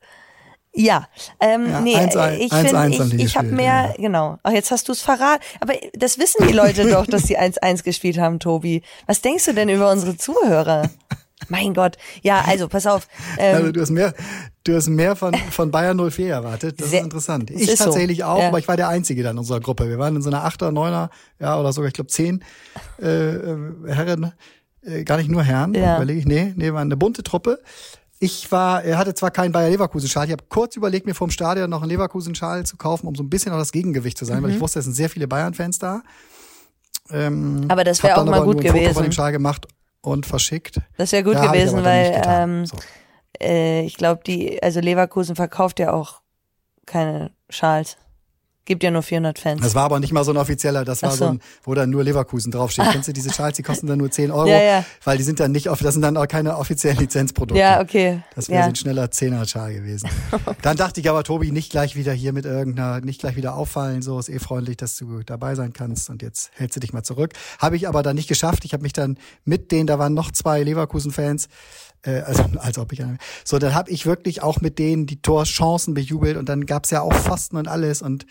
Ja, 0.73 1.09
ähm, 1.41 1.69
Ja, 1.69 1.81
nee, 1.81 1.97
1-1 1.97 2.37
ich 2.39 2.53
1-1 2.53 2.97
finde, 2.97 3.17
ich, 3.17 3.25
ich 3.25 3.37
habe 3.37 3.49
mehr, 3.49 3.87
ja. 3.89 3.95
genau. 3.97 4.39
Ach, 4.45 4.53
jetzt 4.53 4.71
hast 4.71 4.87
du 4.89 4.93
es 4.93 5.01
verraten. 5.03 5.43
Aber 5.61 5.75
das 5.95 6.19
wissen 6.19 6.47
die 6.47 6.53
Leute 6.53 6.89
doch, 6.89 7.07
dass 7.07 7.25
die 7.25 7.39
1-1 7.39 7.83
gespielt 7.83 8.19
haben, 8.19 8.39
Tobi. 8.39 8.83
Was 9.07 9.21
denkst 9.21 9.47
du 9.47 9.53
denn 9.53 9.69
über 9.69 9.91
unsere 9.91 10.17
Zuhörer? 10.17 10.89
Mein 11.49 11.75
Gott. 11.75 11.97
Ja, 12.23 12.45
also 12.47 12.69
pass 12.69 12.87
auf. 12.87 13.09
Ähm, 13.39 13.57
Also 13.57 13.73
du 13.73 13.81
hast 13.81 13.91
mehr, 13.91 14.15
du 14.63 14.77
hast 14.77 14.89
mehr 14.89 15.17
von, 15.17 15.35
von 15.35 15.71
Bayern 15.73 15.97
04 16.11 16.31
erwartet. 16.35 16.81
Das 16.81 16.91
Sehr- 16.91 17.01
ist 17.01 17.05
interessant. 17.05 17.51
es 17.51 17.63
Ich 17.63 17.69
ist 17.71 17.79
so. 17.79 17.87
tatsächlich 17.87 18.23
auch, 18.23 18.39
Ja. 18.39 18.49
aber 18.49 18.59
ich 18.61 18.69
war 18.69 18.77
der 18.77 18.89
Einzige 18.89 19.23
dann 19.25 19.33
in 19.33 19.39
unserer 19.39 19.59
Gruppe. 19.61 19.89
Wir 19.89 19.99
waren 19.99 20.15
in 20.15 20.23
so 20.23 20.29
einer 20.31 20.45
Achter, 20.45 20.71
Neuner, 20.71 21.11
ja, 21.41 21.59
oder 21.59 21.73
sogar, 21.73 21.89
ich 21.89 21.95
glaube, 21.95 22.09
zehn 22.11 22.45
äh, 23.03 23.07
äh, 23.35 23.57
Herren, 23.89 24.33
äh, 24.83 25.03
gar 25.03 25.17
nicht 25.17 25.31
nur 25.31 25.43
Herren, 25.43 25.75
Ja. 25.75 25.97
überlege 25.97 26.21
ich, 26.21 26.27
nee, 26.27 26.53
nee, 26.57 26.73
war 26.73 26.81
eine 26.83 26.97
bunte 26.97 27.23
Truppe. 27.25 27.59
Ich 28.23 28.53
war, 28.53 28.85
er 28.85 28.99
hatte 28.99 29.15
zwar 29.15 29.31
keinen 29.31 29.51
Bayer 29.51 29.71
Leverkusen-Schal, 29.71 30.27
ich 30.27 30.33
habe 30.33 30.45
kurz 30.51 30.77
überlegt, 30.77 31.07
mir 31.07 31.15
vom 31.15 31.31
Stadion 31.31 31.71
noch 31.71 31.81
einen 31.81 31.91
Leverkusen-Schal 31.91 32.67
zu 32.67 32.77
kaufen, 32.77 33.07
um 33.07 33.15
so 33.15 33.23
ein 33.23 33.31
bisschen 33.31 33.51
auch 33.53 33.59
das 33.59 33.73
Gegengewicht 33.73 34.19
zu 34.19 34.27
sein, 34.27 34.43
weil 34.43 34.51
Mhm. 34.51 34.57
ich 34.57 34.61
wusste, 34.61 34.79
es 34.81 34.85
sind 34.85 34.93
sehr 34.95 35.09
viele 35.09 35.27
Bayern-Fans 35.27 35.79
da. 35.79 36.03
Ähm, 37.11 37.65
aber 37.69 37.83
das 37.83 38.03
wäre 38.03 38.17
auch 38.21 38.25
mal 38.27 38.43
gut 38.45 38.57
nur 38.57 38.65
ein 38.65 38.67
Foto 38.67 38.77
von 38.77 38.85
dem 38.93 38.93
gewesen. 38.95 39.13
Schal 39.13 39.33
gemacht 39.33 39.67
und 40.03 40.27
verschickt. 40.27 40.81
Das 40.99 41.13
wäre 41.13 41.25
gut 41.25 41.35
Ja, 41.35 41.47
ich 41.47 41.51
gewesen, 41.51 41.83
weil 41.83 42.23
ähm, 42.27 42.67
So. 42.67 42.77
äh, 43.41 43.83
ich 43.87 43.97
glaube, 43.97 44.23
die, 44.27 44.63
also 44.63 44.81
Leverkusen 44.81 45.35
verkauft 45.35 45.79
ja 45.81 45.93
auch 45.93 46.21
keine 46.85 47.33
Schals. 47.49 47.97
Gibt 48.67 48.83
ja 48.83 48.91
nur 48.91 49.03
400 49.03 49.39
Fans. 49.39 49.63
Das 49.63 49.75
war 49.75 49.85
aber 49.85 49.99
nicht 50.01 50.13
mal 50.13 50.23
so 50.23 50.33
ein 50.33 50.37
offizieller, 50.37 50.85
das 50.85 51.03
war 51.03 51.11
so. 51.13 51.17
so. 51.17 51.25
ein, 51.31 51.41
wo 51.65 51.75
dann 51.75 51.91
nur 51.91 52.05
Leverkusen 52.05 52.53
draufsteht. 52.53 52.87
Kennst 52.93 53.09
du 53.09 53.13
diese 53.13 53.33
Schals, 53.33 53.57
die 53.57 53.63
kosten 53.63 53.87
dann 53.87 53.99
nur 53.99 54.11
10 54.11 54.31
Euro, 54.31 54.49
Ja, 54.49 54.63
ja. 54.63 54.85
weil 55.05 55.17
die 55.17 55.25
sind 55.25 55.41
dann 55.41 55.51
nicht, 55.51 55.67
das 55.67 55.79
sind 55.79 56.03
dann 56.03 56.17
auch 56.17 56.29
keine 56.29 56.57
offiziellen 56.57 56.99
Lizenzprodukte. 56.99 57.59
Ja, 57.59 57.81
okay. 57.81 58.23
Das 58.35 58.49
wäre 58.49 58.61
ja. 58.61 58.65
so 58.67 58.71
ein 58.71 58.77
schneller 58.77 59.11
Zehner-Schal 59.11 59.73
gewesen. 59.73 60.09
Dann 60.63 60.77
dachte 60.77 61.01
ich 61.01 61.09
aber, 61.09 61.25
Tobi, 61.25 61.51
nicht 61.51 61.71
gleich 61.71 61.97
wieder 61.97 62.13
hier 62.13 62.33
mit 62.33 62.45
irgendeiner, 62.45 63.01
nicht 63.01 63.21
gleich 63.21 63.37
wieder 63.37 63.55
auffallen, 63.55 64.03
so 64.03 64.19
ist 64.19 64.29
eh 64.29 64.39
freundlich, 64.39 64.77
dass 64.77 64.97
du 64.97 65.23
dabei 65.25 65.55
sein 65.55 65.73
kannst 65.73 66.11
und 66.11 66.23
jetzt 66.23 66.51
hältst 66.55 66.77
du 66.77 66.81
dich 66.81 66.93
mal 66.93 67.03
zurück. 67.03 67.33
Habe 67.59 67.77
ich 67.77 67.89
aber 67.89 68.03
dann 68.03 68.17
nicht 68.17 68.29
geschafft. 68.29 68.65
Ich 68.65 68.73
habe 68.73 68.83
mich 68.83 68.93
dann 68.93 69.19
mit 69.45 69.73
denen, 69.73 69.87
da 69.87 69.99
waren 69.99 70.15
noch 70.15 70.31
zwei 70.31 70.63
Leverkusen-Fans, 70.63 71.49
äh, 72.03 72.21
also 72.21 72.45
als 72.59 72.79
ob 72.79 72.93
ich 72.93 73.03
so, 73.45 73.59
dann 73.59 73.75
habe 73.75 73.91
ich 73.91 74.07
wirklich 74.07 74.43
auch 74.43 74.61
mit 74.61 74.79
denen 74.79 75.07
die 75.07 75.23
Torchancen 75.23 75.95
bejubelt 75.95 76.37
und 76.37 76.49
dann 76.49 76.67
gab's 76.67 76.91
ja 76.91 77.01
auch 77.03 77.15
Pfosten 77.15 77.57
und 77.57 77.69
alles 77.69 78.03
und 78.03 78.27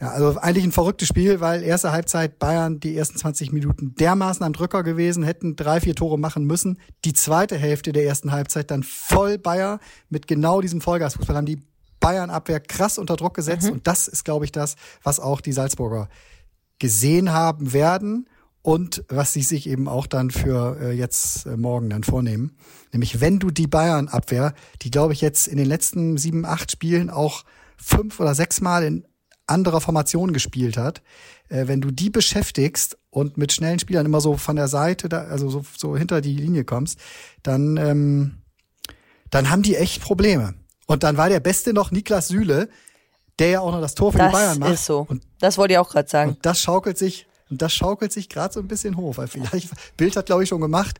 ja, 0.00 0.10
also 0.10 0.36
eigentlich 0.38 0.64
ein 0.64 0.72
verrücktes 0.72 1.06
Spiel, 1.06 1.40
weil 1.40 1.62
erste 1.62 1.92
Halbzeit 1.92 2.40
Bayern 2.40 2.80
die 2.80 2.96
ersten 2.96 3.16
20 3.16 3.52
Minuten 3.52 3.94
dermaßen 3.94 4.44
am 4.44 4.52
Drücker 4.52 4.82
gewesen, 4.82 5.22
hätten 5.22 5.54
drei, 5.54 5.80
vier 5.80 5.94
Tore 5.94 6.18
machen 6.18 6.44
müssen. 6.44 6.80
Die 7.04 7.12
zweite 7.12 7.56
Hälfte 7.56 7.92
der 7.92 8.04
ersten 8.04 8.32
Halbzeit 8.32 8.72
dann 8.72 8.82
voll 8.82 9.38
Bayer 9.38 9.78
mit 10.08 10.26
genau 10.26 10.60
diesem 10.60 10.80
Vollgasfußball 10.80 11.36
haben 11.36 11.46
die 11.46 11.62
Bayern-Abwehr 12.00 12.60
krass 12.60 12.98
unter 12.98 13.16
Druck 13.16 13.34
gesetzt 13.34 13.70
und 13.70 13.86
das 13.86 14.08
ist, 14.08 14.24
glaube 14.24 14.44
ich, 14.44 14.52
das, 14.52 14.74
was 15.02 15.20
auch 15.20 15.40
die 15.40 15.52
Salzburger 15.52 16.08
gesehen 16.78 17.32
haben 17.32 17.72
werden 17.72 18.26
und 18.64 19.04
was 19.08 19.34
sie 19.34 19.42
sich 19.42 19.68
eben 19.68 19.88
auch 19.88 20.06
dann 20.06 20.30
für 20.30 20.78
äh, 20.80 20.92
jetzt 20.92 21.44
äh, 21.44 21.54
morgen 21.58 21.90
dann 21.90 22.02
vornehmen. 22.02 22.56
Nämlich 22.92 23.20
wenn 23.20 23.38
du 23.38 23.50
die 23.50 23.66
Bayern-Abwehr, 23.66 24.54
die 24.80 24.90
glaube 24.90 25.12
ich 25.12 25.20
jetzt 25.20 25.48
in 25.48 25.58
den 25.58 25.66
letzten 25.66 26.16
sieben, 26.16 26.46
acht 26.46 26.72
Spielen 26.72 27.10
auch 27.10 27.44
fünf 27.76 28.20
oder 28.20 28.34
sechs 28.34 28.62
Mal 28.62 28.82
in 28.84 29.06
anderer 29.46 29.82
Formation 29.82 30.32
gespielt 30.32 30.78
hat, 30.78 31.02
äh, 31.50 31.66
wenn 31.66 31.82
du 31.82 31.90
die 31.90 32.08
beschäftigst 32.08 32.96
und 33.10 33.36
mit 33.36 33.52
schnellen 33.52 33.80
Spielern 33.80 34.06
immer 34.06 34.22
so 34.22 34.38
von 34.38 34.56
der 34.56 34.68
Seite, 34.68 35.10
da, 35.10 35.24
also 35.24 35.50
so, 35.50 35.62
so 35.76 35.94
hinter 35.94 36.22
die 36.22 36.34
Linie 36.34 36.64
kommst, 36.64 36.98
dann, 37.42 37.76
ähm, 37.76 38.38
dann 39.28 39.50
haben 39.50 39.62
die 39.62 39.76
echt 39.76 40.00
Probleme. 40.00 40.54
Und 40.86 41.02
dann 41.02 41.18
war 41.18 41.28
der 41.28 41.40
Beste 41.40 41.74
noch 41.74 41.90
Niklas 41.90 42.28
Süle, 42.28 42.70
der 43.38 43.48
ja 43.50 43.60
auch 43.60 43.72
noch 43.72 43.82
das 43.82 43.94
Tor 43.94 44.12
für 44.12 44.18
die 44.18 44.24
Das 44.24 44.32
Bayern 44.32 44.58
macht. 44.58 44.72
ist 44.72 44.86
so. 44.86 45.04
Und 45.06 45.22
das 45.40 45.58
wollte 45.58 45.74
ich 45.74 45.78
auch 45.78 45.90
gerade 45.90 46.08
sagen. 46.08 46.30
und 46.30 46.46
das 46.46 46.60
schaukelt 46.60 46.96
sich, 46.96 47.26
und 47.54 47.62
das 47.62 47.72
schaukelt 47.72 48.12
sich 48.12 48.28
gerade 48.28 48.52
so 48.52 48.60
ein 48.60 48.68
bisschen 48.68 48.96
hoch, 48.96 49.16
weil 49.16 49.28
vielleicht, 49.28 49.70
Bild 49.96 50.16
hat, 50.16 50.26
glaube 50.26 50.42
ich, 50.42 50.48
schon 50.48 50.60
gemacht, 50.60 50.98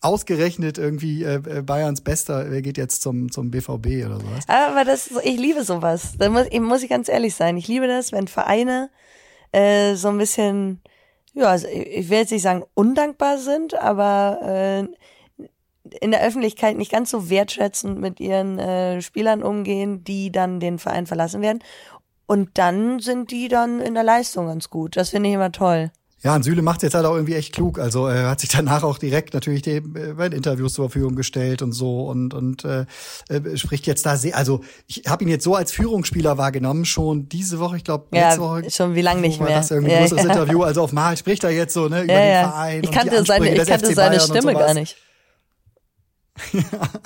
ausgerechnet 0.00 0.76
irgendwie 0.76 1.22
äh, 1.24 1.36
äh, 1.36 1.62
Bayerns 1.62 2.02
Bester, 2.02 2.50
wer 2.50 2.60
geht 2.62 2.76
jetzt 2.76 3.00
zum, 3.00 3.32
zum 3.32 3.50
BVB 3.50 4.04
oder 4.06 4.20
sowas. 4.20 4.44
Aber 4.48 4.84
das, 4.84 5.08
ich 5.24 5.38
liebe 5.38 5.64
sowas. 5.64 6.12
Da 6.18 6.28
muss, 6.28 6.46
ich- 6.50 6.60
muss 6.60 6.82
ich 6.82 6.90
ganz 6.90 7.08
ehrlich 7.08 7.34
sein. 7.34 7.56
Ich 7.56 7.68
liebe 7.68 7.86
das, 7.86 8.12
wenn 8.12 8.28
Vereine 8.28 8.90
äh, 9.52 9.94
so 9.94 10.08
ein 10.08 10.18
bisschen, 10.18 10.82
ja, 11.32 11.46
also 11.46 11.66
ich 11.68 11.86
ich 11.86 12.10
will 12.10 12.18
jetzt 12.18 12.32
nicht 12.32 12.42
sagen 12.42 12.64
undankbar 12.74 13.38
sind, 13.38 13.74
aber 13.74 14.40
äh, 14.42 14.88
in 16.00 16.10
der 16.10 16.22
Öffentlichkeit 16.22 16.76
nicht 16.76 16.92
ganz 16.92 17.10
so 17.10 17.30
wertschätzend 17.30 17.98
mit 17.98 18.20
ihren 18.20 18.58
äh, 18.58 19.00
Spielern 19.00 19.42
umgehen, 19.42 20.04
die 20.04 20.30
dann 20.32 20.60
den 20.60 20.78
Verein 20.78 21.06
verlassen 21.06 21.40
werden. 21.40 21.60
Und 22.26 22.50
dann 22.54 23.00
sind 23.00 23.30
die 23.30 23.48
dann 23.48 23.80
in 23.80 23.94
der 23.94 24.04
Leistung 24.04 24.46
ganz 24.46 24.70
gut. 24.70 24.96
Das 24.96 25.10
finde 25.10 25.28
ich 25.28 25.34
immer 25.34 25.52
toll. 25.52 25.90
Ja, 26.24 26.34
und 26.34 26.42
Süle 26.42 26.62
macht 26.62 26.82
jetzt 26.82 26.94
halt 26.94 27.04
auch 27.04 27.14
irgendwie 27.14 27.34
echt 27.34 27.52
klug. 27.52 27.78
Also 27.78 28.06
er 28.06 28.30
hat 28.30 28.40
sich 28.40 28.48
danach 28.48 28.82
auch 28.82 28.96
direkt 28.96 29.34
natürlich 29.34 29.60
dem, 29.60 29.94
äh, 29.94 30.14
bei 30.14 30.28
Interviews 30.28 30.72
zur 30.72 30.88
Verfügung 30.88 31.16
gestellt 31.16 31.60
und 31.60 31.72
so 31.72 32.06
und 32.06 32.32
und 32.32 32.64
äh, 32.64 32.86
äh, 33.28 33.58
spricht 33.58 33.86
jetzt 33.86 34.06
da 34.06 34.16
sehr. 34.16 34.34
Also 34.34 34.62
ich 34.86 35.02
habe 35.06 35.22
ihn 35.22 35.28
jetzt 35.28 35.44
so 35.44 35.54
als 35.54 35.70
Führungsspieler 35.72 36.38
wahrgenommen 36.38 36.86
schon 36.86 37.28
diese 37.28 37.58
Woche. 37.58 37.76
Ich 37.76 37.84
glaube 37.84 38.06
Ja, 38.14 38.28
letzte 38.28 38.40
Woche 38.40 38.70
schon 38.70 38.94
wie 38.94 39.02
lang 39.02 39.20
nicht 39.20 39.38
mehr. 39.38 39.50
Das 39.50 39.70
irgendwie 39.70 39.92
Ja, 39.92 39.98
größeres 39.98 40.24
ja. 40.24 40.30
Interview. 40.30 40.62
Also 40.62 40.80
auf 40.80 40.92
Mal 40.92 41.14
spricht 41.18 41.44
er 41.44 41.50
jetzt 41.50 41.74
so 41.74 41.90
ne 41.90 42.04
über 42.04 42.14
Ja, 42.14 42.20
den 42.20 42.32
ja. 42.32 42.48
Verein. 42.48 42.80
Ich 42.80 42.88
und 42.88 42.94
die 42.94 42.98
kannte 42.98 43.24
seine, 43.26 43.54
ich 43.54 43.68
kannte 43.68 43.94
seine 43.94 44.20
Stimme 44.20 44.54
gar 44.54 44.72
nicht. 44.72 44.96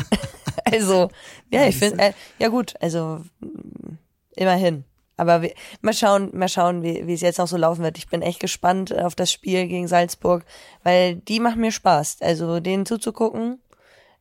also, 0.64 1.10
ja, 1.50 1.66
ich 1.66 1.76
finde, 1.76 2.02
äh, 2.02 2.12
ja 2.38 2.48
gut, 2.48 2.74
also 2.80 3.24
mm, 3.40 3.96
immerhin. 4.36 4.84
Aber 5.18 5.42
wir, 5.42 5.52
mal 5.82 5.92
schauen, 5.92 6.30
mal 6.32 6.48
schauen, 6.48 6.82
wie, 6.82 7.06
wie 7.06 7.12
es 7.12 7.20
jetzt 7.20 7.38
noch 7.38 7.48
so 7.48 7.56
laufen 7.56 7.82
wird. 7.82 7.98
Ich 7.98 8.08
bin 8.08 8.22
echt 8.22 8.40
gespannt 8.40 8.96
auf 8.96 9.14
das 9.14 9.30
Spiel 9.30 9.66
gegen 9.66 9.88
Salzburg, 9.88 10.44
weil 10.84 11.16
die 11.16 11.40
machen 11.40 11.60
mir 11.60 11.72
Spaß. 11.72 12.18
Also 12.20 12.60
denen 12.60 12.86
zuzugucken, 12.86 13.60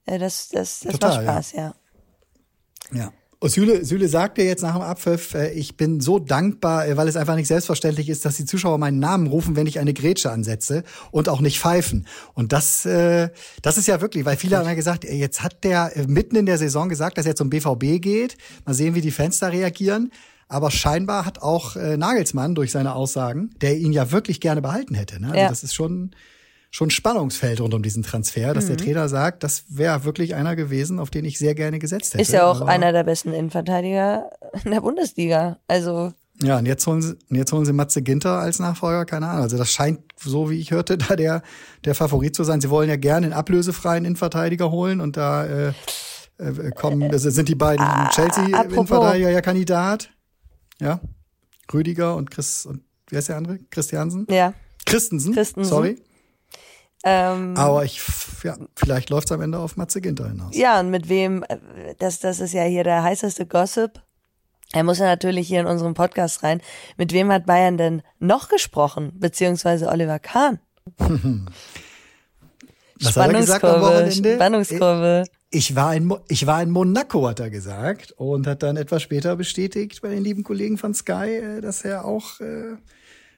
äh, 0.05 0.17
das, 0.17 0.49
das, 0.49 0.81
das 0.81 0.93
Total, 0.93 1.23
macht 1.23 1.23
Spaß, 1.23 1.51
ja. 1.53 1.75
Ja. 2.91 3.13
Und 3.39 3.51
Süle, 3.51 3.85
Süle 3.85 4.09
sagte 4.09 4.41
jetzt 4.41 4.63
nach 4.63 4.73
dem 4.73 4.81
Abpfiff, 4.81 5.35
äh, 5.35 5.51
ich 5.51 5.77
bin 5.77 6.01
so 6.01 6.17
dankbar, 6.17 6.87
äh, 6.87 6.97
weil 6.97 7.07
es 7.07 7.15
einfach 7.15 7.35
nicht 7.35 7.47
selbstverständlich 7.47 8.09
ist, 8.09 8.25
dass 8.25 8.37
die 8.37 8.45
Zuschauer 8.45 8.79
meinen 8.79 8.97
Namen 8.97 9.27
rufen, 9.27 9.55
wenn 9.55 9.67
ich 9.67 9.77
eine 9.77 9.93
Grätsche 9.93 10.31
ansetze 10.31 10.83
und 11.11 11.29
auch 11.29 11.39
nicht 11.39 11.59
pfeifen. 11.59 12.07
Und 12.33 12.51
das, 12.51 12.87
äh, 12.87 13.29
das 13.61 13.77
ist 13.77 13.87
ja 13.87 14.01
wirklich, 14.01 14.25
weil 14.25 14.37
viele 14.37 14.57
haben 14.57 14.65
ja 14.65 14.73
gesagt, 14.73 15.05
äh, 15.05 15.13
jetzt 15.13 15.43
hat 15.43 15.63
der 15.63 15.95
äh, 15.95 16.07
mitten 16.07 16.35
in 16.35 16.47
der 16.47 16.57
Saison 16.57 16.89
gesagt, 16.89 17.19
dass 17.19 17.27
er 17.27 17.35
zum 17.35 17.51
BVB 17.51 18.01
geht. 18.01 18.37
Mal 18.65 18.73
sehen, 18.73 18.95
wie 18.95 19.01
die 19.01 19.11
Fans 19.11 19.37
da 19.37 19.49
reagieren. 19.49 20.11
Aber 20.49 20.71
scheinbar 20.71 21.25
hat 21.25 21.41
auch 21.41 21.75
äh, 21.75 21.97
Nagelsmann 21.97 22.55
durch 22.55 22.71
seine 22.71 22.95
Aussagen, 22.95 23.49
der 23.61 23.77
ihn 23.77 23.91
ja 23.91 24.11
wirklich 24.11 24.39
gerne 24.39 24.61
behalten 24.61 24.93
hätte. 24.95 25.19
Ne? 25.21 25.27
Also 25.27 25.39
Ja. 25.39 25.49
das 25.49 25.63
ist 25.63 25.73
schon 25.73 26.11
schon 26.69 26.89
Spannungsfeld 26.89 27.61
rund 27.61 27.73
um 27.73 27.81
diesen 27.81 28.03
Transfer, 28.03 28.53
dass 28.53 28.65
Mhm. 28.65 28.67
der 28.67 28.77
Trainer 28.77 29.09
sagt, 29.09 29.41
das 29.43 29.63
wäre 29.69 30.03
wirklich 30.03 30.35
einer 30.35 30.55
gewesen, 30.57 30.99
auf 30.99 31.09
den 31.09 31.23
ich 31.23 31.39
sehr 31.39 31.55
gerne 31.55 31.79
gesetzt 31.79 32.13
hätte. 32.13 32.21
Ist 32.21 32.33
ja 32.33 32.45
auch 32.45 32.59
Aber- 32.61 32.69
einer 32.69 32.91
der 32.91 33.05
besten 33.05 33.31
Innenverteidiger 33.33 34.29
in 34.65 34.71
der 34.71 34.81
Bundesliga. 34.81 35.57
Also, 35.69 36.11
Ja, 36.43 36.57
und 36.59 36.65
jetzt 36.65 36.85
holen 36.85 37.01
sie, 37.01 37.15
und 37.29 37.35
jetzt 37.37 37.51
holen 37.53 37.65
sie 37.65 37.71
Matze 37.73 38.01
Ginter 38.01 38.33
als 38.39 38.59
Nachfolger, 38.59 39.05
keine 39.05 39.27
Ahnung. 39.27 39.43
Also 39.43 39.57
das 39.57 39.71
scheint, 39.71 40.01
so 40.17 40.49
wie 40.51 40.59
ich 40.59 40.71
hörte, 40.71 40.97
da 41.13 41.15
der, 41.15 41.41
der 41.85 41.95
Favorit 41.95 42.35
zu 42.35 42.43
sein. 42.43 42.59
Sie 42.61 42.69
wollen 42.69 42.89
ja 42.89 42.97
gerne 42.97 43.27
einen 43.27 43.33
ablösefreien 43.33 44.03
Innenverteidiger 44.05 44.69
holen 44.69 44.99
und 45.01 45.15
da 45.17 45.45
äh, 45.45 45.73
äh, 46.37 46.71
kommen, 46.75 47.09
also 47.11 47.29
sind 47.29 47.47
die 47.49 47.55
beiden 47.55 47.83
apropos. 47.83 48.15
Chelsea-Innenverteidiger 48.15 49.29
ja 49.31 49.41
Kandidat. 49.41 50.09
Ja. 50.81 51.01
Rüdiger 51.73 52.15
und 52.15 52.31
Chris, 52.31 52.65
und 52.65 52.83
wer 53.09 53.19
ist 53.19 53.29
der 53.29 53.37
andere? 53.37 53.59
Christiansen? 53.69 54.27
ja. 54.29 54.53
Christensen, 54.85 55.33
Christensen. 55.33 55.69
sorry. 55.69 56.01
Ähm, 57.03 57.55
Aber 57.57 57.83
ich, 57.83 58.01
ja, 58.43 58.57
vielleicht 58.75 59.09
läuft's 59.09 59.31
am 59.31 59.41
Ende 59.41 59.59
auf 59.59 59.75
Matze 59.75 59.99
Ginter 60.01 60.29
hinaus. 60.29 60.55
Ja, 60.55 60.79
und 60.79 60.89
mit 60.89 61.09
wem, 61.09 61.43
äh, 61.43 61.57
das, 61.99 62.19
das 62.19 62.39
ist 62.39 62.53
ja 62.53 62.63
hier 62.63 62.85
der 62.85 63.03
heißeste 63.03 63.45
Gossip. 63.45 64.01
Er 64.73 64.83
muss 64.83 64.99
ja 64.99 65.05
natürlich 65.05 65.47
hier 65.47 65.61
in 65.61 65.67
unseren 65.67 65.93
Podcast 65.93 66.43
rein. 66.43 66.61
Mit 66.97 67.13
wem 67.13 67.31
hat 67.31 67.45
Bayern 67.45 67.77
denn 67.77 68.01
noch 68.19 68.49
gesprochen? 68.49 69.13
Beziehungsweise 69.15 69.87
Oliver 69.87 70.19
Kahn. 70.19 70.59
Was 72.99 73.15
hat 73.15 73.31
er 73.31 73.39
gesagt 73.39 73.63
am 73.63 73.81
Wochenende? 73.81 74.35
Spannungskurve. 74.35 75.23
Ich 75.49 75.75
war, 75.75 75.95
in, 75.95 76.05
Mo- 76.05 76.19
ich 76.27 76.45
war 76.45 76.61
in 76.61 76.69
Monaco, 76.71 77.27
hat 77.27 77.39
er 77.39 77.49
gesagt, 77.49 78.11
und 78.13 78.45
hat 78.47 78.63
dann 78.63 78.75
etwas 78.75 79.01
später 79.01 79.35
bestätigt 79.37 80.01
bei 80.01 80.09
den 80.09 80.23
lieben 80.23 80.43
Kollegen 80.43 80.77
von 80.77 80.93
Sky, 80.93 81.37
äh, 81.37 81.61
dass 81.61 81.83
er 81.85 82.03
auch 82.05 82.39
äh, 82.41 82.75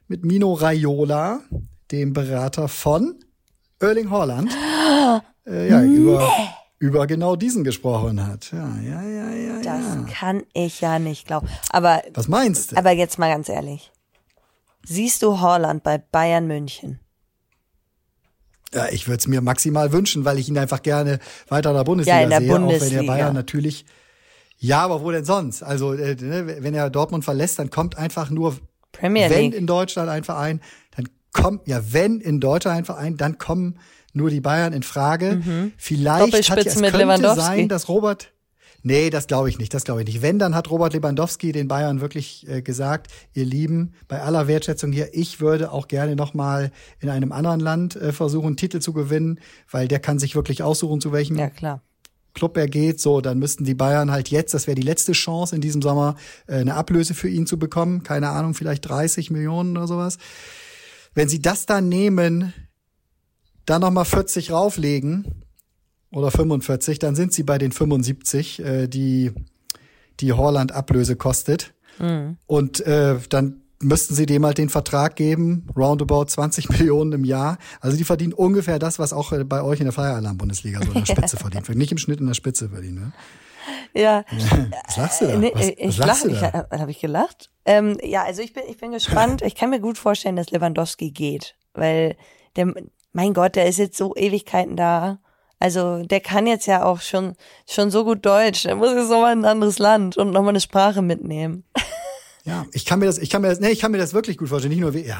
mit 0.07 0.25
Mino 0.25 0.53
Raiola, 0.53 1.41
dem 1.91 2.13
Berater 2.13 2.67
von 2.67 3.15
Erling 3.79 4.09
Haaland, 4.09 4.51
äh, 5.47 5.69
ja, 5.69 5.83
über, 5.83 6.27
über 6.79 7.05
genau 7.07 7.35
diesen 7.35 7.63
gesprochen 7.63 8.25
hat. 8.25 8.51
Ja, 8.51 8.75
ja, 8.81 9.03
ja, 9.03 9.29
ja, 9.29 9.55
Das 9.61 9.95
ja. 9.95 10.05
kann 10.11 10.43
ich 10.53 10.81
ja 10.81 10.97
nicht 10.97 11.27
glauben. 11.27 11.47
Aber, 11.69 12.01
Was 12.15 12.27
meinst 12.27 12.71
du? 12.71 12.77
aber 12.77 12.91
jetzt 12.91 13.19
mal 13.19 13.29
ganz 13.31 13.49
ehrlich. 13.49 13.91
Siehst 14.83 15.21
du 15.21 15.39
Holland 15.41 15.83
bei 15.83 15.99
Bayern 15.99 16.47
München? 16.47 16.99
Ja, 18.73 18.87
ich 18.89 19.07
würde 19.07 19.17
es 19.19 19.27
mir 19.27 19.41
maximal 19.41 19.91
wünschen, 19.91 20.25
weil 20.25 20.37
ich 20.37 20.47
ihn 20.49 20.57
einfach 20.57 20.81
gerne 20.83 21.19
weiter 21.47 21.71
in 21.71 21.75
der 21.77 21.83
Bundesliga 21.83 22.17
Ja, 22.17 22.23
in 22.23 22.29
der 22.29 22.39
sehe, 22.39 22.49
auch 22.49 22.53
wenn 22.55 22.67
der 22.67 22.77
Bundesliga. 22.77 23.01
Bayern 23.13 23.33
natürlich. 23.33 23.85
Ja, 24.57 24.81
aber 24.81 25.01
wo 25.01 25.09
denn 25.11 25.25
sonst? 25.25 25.63
Also, 25.63 25.93
äh, 25.93 26.15
ne, 26.15 26.57
wenn 26.61 26.73
er 26.73 26.89
Dortmund 26.89 27.23
verlässt, 27.23 27.57
dann 27.59 27.69
kommt 27.69 27.97
einfach 27.97 28.29
nur 28.29 28.57
Premier 28.91 29.29
wenn 29.29 29.45
League. 29.51 29.55
in 29.55 29.67
Deutschland 29.67 30.09
ein 30.09 30.23
Verein, 30.23 30.61
dann 30.95 31.07
kommt, 31.31 31.67
ja, 31.67 31.81
wenn 31.91 32.19
in 32.19 32.39
Deutschland 32.39 32.77
ein 32.79 32.85
Verein, 32.85 33.17
dann 33.17 33.37
kommen 33.37 33.79
nur 34.13 34.29
die 34.29 34.41
Bayern 34.41 34.73
in 34.73 34.83
Frage. 34.83 35.41
Vielleicht 35.77 36.49
hat 36.49 36.63
ja, 36.63 36.71
es 36.71 36.75
Mhm. 36.77 36.81
Könnte 37.31 37.35
sein, 37.35 37.69
dass 37.69 37.87
Robert, 37.87 38.31
nee, 38.83 39.09
das 39.09 39.27
glaube 39.27 39.49
ich 39.49 39.57
nicht, 39.57 39.73
das 39.73 39.83
glaube 39.83 40.01
ich 40.01 40.07
nicht. 40.07 40.21
Wenn, 40.21 40.39
dann 40.39 40.55
hat 40.55 40.69
Robert 40.69 40.93
Lewandowski 40.93 41.51
den 41.51 41.67
Bayern 41.67 42.01
wirklich 42.01 42.47
äh, 42.47 42.61
gesagt, 42.61 43.07
ihr 43.33 43.45
Lieben, 43.45 43.93
bei 44.07 44.21
aller 44.21 44.47
Wertschätzung 44.47 44.91
hier, 44.91 45.09
ich 45.13 45.39
würde 45.39 45.71
auch 45.71 45.87
gerne 45.87 46.15
nochmal 46.15 46.71
in 46.99 47.09
einem 47.09 47.31
anderen 47.31 47.59
Land 47.59 47.95
äh, 47.95 48.11
versuchen, 48.11 48.47
einen 48.47 48.57
Titel 48.57 48.79
zu 48.79 48.93
gewinnen, 48.93 49.39
weil 49.69 49.87
der 49.87 49.99
kann 49.99 50.19
sich 50.19 50.35
wirklich 50.35 50.63
aussuchen, 50.63 51.01
zu 51.01 51.11
welchem 51.11 51.37
Ja, 51.37 51.49
klar. 51.49 51.81
Club 52.33 52.57
er 52.57 52.67
geht, 52.67 53.01
so, 53.01 53.21
dann 53.21 53.39
müssten 53.39 53.63
die 53.63 53.73
Bayern 53.73 54.11
halt 54.11 54.29
jetzt, 54.29 54.53
das 54.53 54.67
wäre 54.67 54.75
die 54.75 54.81
letzte 54.81 55.13
Chance 55.13 55.55
in 55.55 55.61
diesem 55.61 55.81
Sommer, 55.81 56.15
äh, 56.47 56.55
eine 56.55 56.75
Ablöse 56.75 57.13
für 57.13 57.29
ihn 57.29 57.47
zu 57.47 57.57
bekommen. 57.59 58.03
Keine 58.03 58.29
Ahnung, 58.29 58.53
vielleicht 58.53 58.87
30 58.87 59.31
Millionen 59.31 59.77
oder 59.77 59.87
sowas. 59.87 60.17
Wenn 61.13 61.27
sie 61.27 61.41
das 61.41 61.65
dann 61.65 61.89
nehmen, 61.89 62.53
dann 63.65 63.81
nochmal 63.81 64.05
40 64.05 64.51
rauflegen 64.51 65.38
oder 66.11 66.31
45, 66.31 66.99
dann 66.99 67.15
sind 67.15 67.33
sie 67.33 67.43
bei 67.43 67.57
den 67.57 67.71
75, 67.71 68.59
äh, 68.63 68.87
die 68.87 69.31
die 70.19 70.33
Holland 70.33 70.73
Ablöse 70.73 71.15
kostet. 71.15 71.73
Und 72.45 72.79
äh, 72.81 73.17
dann 73.29 73.61
müssten 73.81 74.13
sie 74.13 74.25
dem 74.25 74.45
halt 74.45 74.57
den 74.57 74.69
Vertrag 74.69 75.15
geben, 75.15 75.67
roundabout 75.75 76.25
20 76.25 76.69
Millionen 76.69 77.13
im 77.13 77.23
Jahr. 77.23 77.57
Also 77.81 77.97
die 77.97 78.03
verdienen 78.03 78.33
ungefähr 78.33 78.79
das, 78.79 78.99
was 78.99 79.13
auch 79.13 79.31
äh, 79.31 79.43
bei 79.43 79.61
euch 79.61 79.79
in 79.79 79.85
der 79.85 79.93
Flyer 79.93 80.15
Alarm 80.15 80.37
Bundesliga 80.37 80.79
so 80.81 80.87
in 80.87 80.93
der 80.93 81.05
Spitze 81.13 81.37
verdient 81.37 81.67
wird. 81.67 81.77
Nicht 81.77 81.91
im 81.91 81.97
Schnitt 81.97 82.19
in 82.19 82.27
der 82.27 82.33
Spitze 82.33 82.69
verdienen. 82.69 82.95
Ne? 82.95 83.11
Ja. 83.93 84.23
Was 84.87 84.97
lachst 84.97 85.21
du 85.21 85.27
da? 85.27 85.37
Nee, 85.37 85.51
was, 85.53 85.67
ich 85.67 85.99
was 85.99 86.07
lach, 86.07 86.21
du 86.21 86.29
ich, 86.29 86.39
da? 86.39 86.67
habe 86.71 86.91
ich 86.91 86.99
gelacht. 86.99 87.51
Ähm, 87.65 87.97
ja, 88.03 88.23
also 88.23 88.41
ich 88.41 88.53
bin, 88.53 88.63
ich 88.67 88.77
bin 88.77 88.91
gespannt. 88.91 89.41
Ich 89.41 89.55
kann 89.55 89.69
mir 89.69 89.79
gut 89.79 89.97
vorstellen, 89.97 90.35
dass 90.35 90.49
Lewandowski 90.49 91.11
geht, 91.11 91.55
weil 91.73 92.15
der, 92.55 92.73
mein 93.11 93.33
Gott, 93.33 93.55
der 93.55 93.67
ist 93.67 93.77
jetzt 93.77 93.97
so 93.97 94.15
Ewigkeiten 94.15 94.75
da. 94.75 95.19
Also 95.59 96.03
der 96.03 96.21
kann 96.21 96.47
jetzt 96.47 96.65
ja 96.67 96.83
auch 96.85 97.01
schon 97.01 97.35
schon 97.69 97.91
so 97.91 98.05
gut 98.05 98.25
Deutsch. 98.25 98.63
Der 98.63 98.75
muss 98.75 98.93
jetzt 98.93 99.09
noch 99.09 99.21
mal 99.21 99.33
in 99.33 99.39
ein 99.39 99.45
anderes 99.45 99.77
Land 99.79 100.15
und 100.17 100.31
noch 100.31 100.41
mal 100.41 100.49
eine 100.49 100.61
Sprache 100.61 101.01
mitnehmen. 101.01 101.63
Ja, 102.45 102.65
ich 102.71 102.85
kann 102.85 102.99
mir 102.99 103.05
das, 103.05 103.17
ich 103.19 103.29
kann 103.29 103.41
mir 103.43 103.49
das, 103.49 103.59
nee, 103.59 103.67
ich 103.69 103.79
kann 103.79 103.91
mir 103.91 103.97
das 103.99 104.13
wirklich 104.13 104.37
gut 104.37 104.47
vorstellen. 104.49 104.71
Nicht 104.71 104.79
nur, 104.81 104.93
wie- 104.95 105.05
ja, 105.05 105.19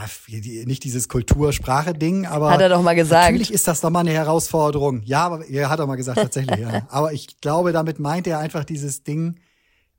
nicht 0.66 0.84
dieses 0.84 1.10
Kultur-Sprache-Ding, 1.10 2.26
aber. 2.26 2.50
Hat 2.50 2.62
er 2.62 2.70
doch 2.70 2.82
mal 2.82 2.96
gesagt. 2.96 3.26
Natürlich 3.26 3.52
ist 3.54 3.68
das 3.68 3.82
doch 3.82 3.90
mal 3.92 4.00
eine 4.00 4.14
Herausforderung. 4.14 5.02
Ja, 5.04 5.26
aber 5.26 5.46
er 5.46 5.70
hat 5.70 5.80
auch 5.80 5.86
mal 5.86 5.98
gesagt, 5.98 6.18
tatsächlich, 6.18 6.60
ja. 6.60 6.82
Aber 6.90 7.12
ich 7.14 7.40
glaube, 7.42 7.72
damit 7.72 8.00
meint 8.00 8.26
er 8.26 8.40
einfach 8.40 8.64
dieses 8.64 9.04
Ding, 9.04 9.36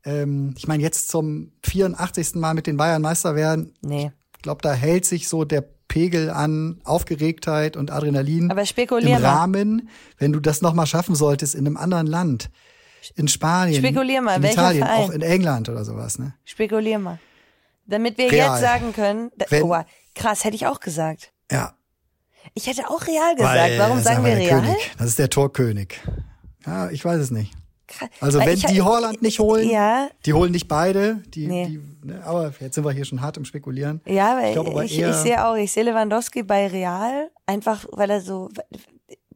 ähm, 0.04 0.54
ich 0.56 0.66
meine, 0.66 0.82
jetzt 0.82 1.08
zum 1.08 1.52
84. 1.64 2.34
Mal 2.36 2.54
mit 2.54 2.66
den 2.66 2.76
Bayern 2.78 3.02
Meister 3.02 3.36
werden, 3.36 3.74
Nee. 3.82 4.10
ich 4.36 4.42
glaube, 4.42 4.62
da 4.62 4.72
hält 4.72 5.04
sich 5.04 5.28
so 5.28 5.44
der 5.44 5.64
Pegel 5.90 6.30
an 6.30 6.80
Aufgeregtheit 6.84 7.76
und 7.76 7.90
Adrenalin 7.90 8.50
Aber 8.50 8.64
spekulier 8.64 9.16
im. 9.16 9.24
Rahmen, 9.24 9.88
wenn 10.18 10.32
du 10.32 10.38
das 10.38 10.62
nochmal 10.62 10.86
schaffen 10.86 11.16
solltest 11.16 11.54
in 11.56 11.66
einem 11.66 11.76
anderen 11.76 12.06
Land. 12.06 12.48
In 13.16 13.26
Spanien, 13.28 13.82
Spekulier 13.82 14.22
mal, 14.22 14.36
in 14.36 14.44
Italien, 14.44 14.84
Verein? 14.84 15.00
auch 15.00 15.10
in 15.10 15.20
England 15.22 15.68
oder 15.68 15.84
sowas, 15.84 16.18
ne? 16.18 16.34
Spekulier 16.44 16.98
mal. 16.98 17.18
Damit 17.86 18.18
wir 18.18 18.30
Real. 18.30 18.50
jetzt 18.52 18.60
sagen 18.60 18.92
können, 18.92 19.32
da, 19.36 19.46
Wenn- 19.48 19.64
oh, 19.64 19.76
krass, 20.14 20.44
hätte 20.44 20.54
ich 20.54 20.66
auch 20.66 20.78
gesagt. 20.80 21.32
Ja, 21.50 21.74
Ich 22.54 22.66
hätte 22.68 22.88
auch 22.88 23.04
Real 23.06 23.34
gesagt. 23.34 23.58
Weil, 23.58 23.78
Warum 23.78 24.00
sagen 24.00 24.24
wir 24.24 24.36
Real? 24.36 24.60
König. 24.62 24.90
Das 24.96 25.08
ist 25.08 25.18
der 25.18 25.28
Torkönig. 25.28 25.98
Ja, 26.64 26.88
ich 26.90 27.04
weiß 27.04 27.20
es 27.20 27.30
nicht. 27.32 27.52
Krass. 27.90 28.08
Also 28.20 28.38
Weil 28.38 28.46
wenn 28.48 28.56
ich- 28.58 28.64
die 28.66 28.80
Holland 28.82 29.20
nicht 29.20 29.40
holen, 29.40 29.68
Ja, 29.68 30.08
die 30.24 30.32
holen 30.32 30.52
nicht 30.52 30.68
beide, 30.68 31.22
die, 31.34 31.46
Nee. 31.48 31.66
die 31.66 32.06
ne, 32.06 32.22
aber 32.24 32.52
jetzt 32.60 32.74
sind 32.76 32.84
wir 32.84 32.92
hier 32.92 33.04
schon 33.04 33.20
hart 33.20 33.36
im 33.36 33.44
Spekulieren. 33.44 34.00
Ja, 34.06 34.36
weil 34.38 34.46
Ich 34.48 34.52
glaub 34.54 34.68
aber 34.68 34.84
ich, 34.84 34.98
eher- 34.98 35.10
ich 35.10 35.16
sehe 35.16 35.44
auch, 35.46 35.56
ich 35.56 35.72
sehe 35.72 35.82
Lewandowski 35.82 36.42
bei 36.44 36.66
Real, 36.68 37.30
einfach 37.46 37.84
weil 37.92 38.10
er 38.10 38.20
so, 38.20 38.48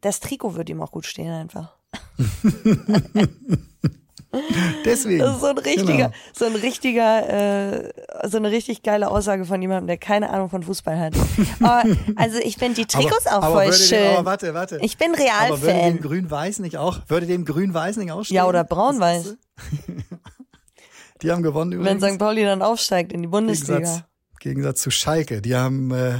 das 0.01 0.19
Trikot 0.21 0.55
wird 0.55 0.69
ihm 0.69 0.81
auch 0.81 0.91
gut 0.91 1.05
stehen 1.05 1.31
einfach. 1.31 1.75
Deswegen. 4.85 5.19
Das 5.19 5.35
ist 5.35 5.41
so 5.41 5.47
ein 5.47 5.57
richtiger, 5.57 5.95
Genau. 5.95 6.11
so 6.33 6.45
ein 6.45 6.55
richtiger, 6.55 7.83
äh, 7.83 7.93
so 8.27 8.37
eine 8.37 8.51
richtig 8.51 8.83
geile 8.83 9.09
Aussage 9.09 9.45
von 9.45 9.61
jemandem, 9.61 9.87
der 9.87 9.97
keine 9.97 10.29
Ahnung 10.29 10.49
von 10.49 10.63
Fußball 10.63 10.99
hat. 10.99 11.13
Aber, 11.61 11.83
also 12.15 12.39
ich 12.39 12.57
finde 12.57 12.75
die 12.75 12.85
Trikots 12.85 13.27
aber, 13.27 13.37
auch 13.37 13.51
aber 13.51 13.63
voll 13.63 13.73
schön. 13.73 13.99
Dem, 13.99 14.15
aber 14.17 14.25
warte, 14.25 14.53
warte. 14.53 14.79
Ich 14.81 14.97
bin 14.97 15.13
aber 15.13 15.61
würde 15.61 15.73
dem. 15.73 16.01
Grün-Weiß 16.01 16.59
nicht 16.59 16.77
auch, 16.77 16.99
würde 17.07 17.25
dem 17.25 17.45
Grün-Weiß 17.45 17.97
nicht 17.97 18.11
ausstehen? 18.11 18.35
Ja, 18.35 18.45
oder 18.47 18.63
Braun-Weiß. 18.63 19.35
Die 21.21 21.31
haben 21.31 21.43
gewonnen 21.43 21.71
Wenn 21.71 21.97
übrigens. 21.97 22.13
St. 22.13 22.19
Pauli 22.19 22.43
dann 22.43 22.61
aufsteigt 22.61 23.13
in 23.13 23.21
die 23.21 23.27
Bundesliga. 23.27 23.79
Gegensatz, 23.79 24.03
Gegensatz 24.39 24.81
zu 24.81 24.91
Schalke. 24.91 25.41
Die 25.41 25.55
haben 25.55 25.91
äh, 25.91 26.19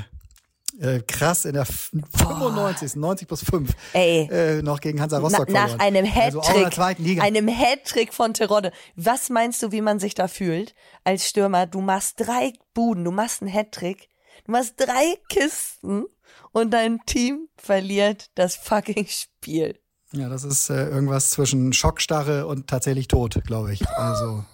äh, 0.80 1.00
krass 1.02 1.46
in 1.46 1.54
der 1.54 1.64
f- 1.64 1.92
95. 2.18 2.96
90 2.96 3.28
plus 3.28 3.44
5 3.44 3.72
Ey. 3.94 4.28
äh, 4.32 4.62
noch 4.62 4.80
gegen 4.82 5.02
Hansa 5.02 5.18
Na, 5.18 5.24
Rostock 5.24 5.50
nach 5.50 5.70
verloren. 5.70 5.80
einem 5.82 6.06
Also 6.16 6.42
Hattrick, 6.44 6.98
Liga. 7.00 7.24
einem 7.24 7.48
Hattrick 7.48 8.14
von 8.14 8.34
Terodde. 8.34 8.72
Was 8.96 9.30
meinst 9.30 9.62
du, 9.64 9.72
wie 9.72 9.82
man 9.82 10.00
sich 10.00 10.14
da 10.16 10.28
fühlt 10.28 10.76
als 11.04 11.28
Stürmer? 11.30 11.66
Du 11.66 11.82
machst 11.82 12.20
drei 12.20 12.54
Buden, 12.74 13.04
du 13.04 13.12
machst 13.12 13.42
einen 13.42 13.52
Hattrick, 13.52 14.10
du 14.46 14.52
machst 14.52 14.74
drei 14.78 15.18
Kisten 15.30 16.06
und 16.52 16.72
dein 16.72 17.00
Team 17.06 17.48
verliert 17.58 18.30
das 18.36 18.56
fucking 18.56 19.06
Spiel. 19.08 19.80
Ja, 20.12 20.30
das 20.30 20.44
ist 20.44 20.70
äh, 20.70 20.88
irgendwas 20.90 21.32
zwischen 21.32 21.74
Schockstarre 21.74 22.48
und 22.48 22.68
tatsächlich 22.68 23.08
tot, 23.10 23.42
glaube 23.46 23.74
ich. 23.74 23.86
Also 23.90 24.46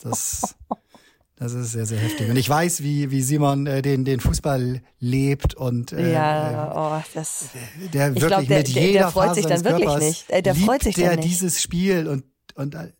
das, 0.00 0.54
das 1.44 1.52
ist 1.66 1.72
sehr, 1.72 1.86
sehr 1.86 1.98
heftig. 1.98 2.28
Und 2.28 2.36
ich 2.36 2.48
weiß, 2.48 2.82
wie, 2.82 3.10
wie 3.12 3.22
Simon 3.22 3.66
äh, 3.66 3.80
den, 3.82 4.04
den 4.04 4.18
Fußball 4.20 4.82
lebt 4.98 5.54
und 5.54 5.92
äh, 5.92 6.12
ja, 6.12 6.72
oh, 7.00 7.02
das. 7.14 7.50
äh, 7.54 7.88
der 7.88 8.08
Ich 8.08 8.14
wirklich 8.22 8.26
glaub, 8.26 8.46
der- 8.48 8.58
mit 8.58 8.66
der- 8.68 8.74
der 8.74 8.82
jeder 8.90 9.10
freut 9.12 9.28
Phase 9.28 9.34
sich 9.42 9.46
dann 9.46 9.64
wirklich 9.64 9.84
Körpers 9.86 10.02
nicht. 10.04 10.30
Äh, 10.30 10.42
der 10.42 10.54
freut 10.56 10.82
sich 10.82 10.94
dann 10.96 11.04
der 11.04 11.16
nicht. 11.16 11.28
dieses 11.28 11.62
Spiel 11.62 12.08
und 12.08 12.24
und 12.56 12.74
äh, 12.74 12.92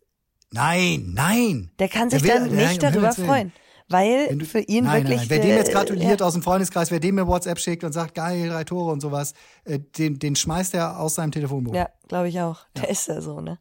nein, 0.51 1.11
nein. 1.13 1.71
Der 1.79 1.89
kann 1.89 2.09
sich 2.09 2.23
will- 2.23 2.29
dann 2.29 2.47
nein, 2.55 2.67
nicht 2.67 2.83
um 2.83 2.91
darüber 2.91 3.11
freuen, 3.11 3.51
weil 3.89 4.39
für 4.45 4.59
ihn 4.59 4.85
nein, 4.85 5.03
wirklich. 5.03 5.17
Nein, 5.19 5.27
nein. 5.27 5.29
Wer 5.29 5.39
dem 5.39 5.49
jetzt 5.57 5.69
äh, 5.69 5.73
gratuliert 5.73 6.19
ja. 6.19 6.25
aus 6.25 6.33
dem 6.33 6.41
Freundeskreis, 6.41 6.91
wer 6.91 6.99
dem 6.99 7.15
mir 7.15 7.27
WhatsApp 7.27 7.59
schickt 7.59 7.83
und 7.83 7.91
sagt, 7.93 8.15
geil, 8.15 8.49
drei 8.49 8.63
Tore 8.63 8.91
und 8.91 9.01
sowas, 9.01 9.33
äh, 9.63 9.79
den, 9.97 10.19
den 10.19 10.35
schmeißt 10.35 10.73
er 10.73 10.99
aus 10.99 11.15
seinem 11.15 11.31
Telefonbuch. 11.31 11.73
Ja, 11.75 11.89
glaube 12.07 12.29
ich 12.29 12.39
auch. 12.41 12.65
Der 12.75 12.89
ist 12.89 13.07
ja 13.07 13.21
so, 13.21 13.41
ne? 13.41 13.59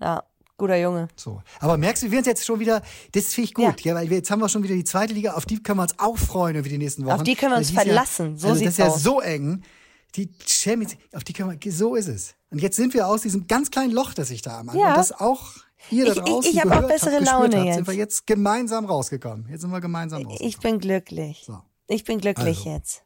Ja, 0.00 0.22
guter 0.58 0.76
Junge. 0.76 1.08
So. 1.16 1.40
Aber 1.60 1.78
merkst 1.78 2.02
du, 2.02 2.10
wir 2.10 2.18
uns 2.18 2.26
jetzt 2.26 2.44
schon 2.44 2.60
wieder, 2.60 2.82
das 3.12 3.32
finde 3.32 3.44
ich 3.48 3.54
gut, 3.54 3.80
ja. 3.80 3.94
weil 3.94 4.10
wir, 4.10 4.18
jetzt 4.18 4.30
haben 4.30 4.40
wir 4.40 4.48
schon 4.50 4.62
wieder 4.62 4.74
die 4.74 4.84
zweite 4.84 5.14
Liga, 5.14 5.32
auf 5.34 5.46
die 5.46 5.62
können 5.62 5.78
wir 5.78 5.82
uns 5.84 5.98
auch 5.98 6.18
freuen 6.18 6.56
über 6.56 6.68
die 6.68 6.76
nächsten 6.78 7.04
Wochen. 7.06 7.14
Auf 7.14 7.22
die 7.22 7.34
können 7.36 7.52
wir 7.52 7.56
Weil 7.56 7.62
uns 7.62 7.70
verlassen, 7.70 8.32
Ja, 8.32 8.38
so 8.38 8.48
also 8.48 8.58
sieht's 8.58 8.76
das 8.76 8.86
ist 8.88 8.90
ja 8.90 8.94
aus. 8.96 9.02
so 9.02 9.20
eng. 9.20 9.62
Die 10.16 10.28
Champions, 10.46 10.96
auf 11.14 11.22
die 11.24 11.32
können 11.32 11.58
wir, 11.62 11.72
so 11.72 11.94
ist 11.94 12.08
es. 12.08 12.34
Und 12.50 12.60
jetzt 12.60 12.76
sind 12.76 12.92
wir 12.94 13.06
aus 13.06 13.22
diesem 13.22 13.46
ganz 13.46 13.70
kleinen 13.70 13.92
Loch, 13.92 14.14
das 14.14 14.30
ich 14.30 14.42
da 14.42 14.58
am 14.60 14.68
Anfang, 14.70 14.80
Ja. 14.80 14.94
das 14.96 15.12
auch 15.12 15.52
ihr 15.90 16.06
da 16.06 16.12
Ich- 16.12 16.18
ich- 16.18 16.24
draußen 16.24 16.50
ich 16.50 16.60
hab 16.60 16.82
auch 16.84 16.88
bessere 16.88 17.20
Laune 17.22 17.56
habt, 17.56 17.66
jetzt. 17.66 17.74
sind 17.76 17.86
wir 17.86 17.94
jetzt 17.94 18.26
gemeinsam 18.26 18.84
rausgekommen. 18.86 19.46
Jetzt 19.50 19.60
sind 19.60 19.70
wir 19.70 19.80
gemeinsam 19.80 20.22
rausgekommen. 20.22 20.48
Ich 20.48 20.58
bin 20.58 20.80
glücklich. 20.80 21.44
So. 21.46 21.60
Ich 21.86 22.04
bin 22.04 22.20
glücklich 22.20 22.58
Also. 22.58 22.70
jetzt. 22.70 23.02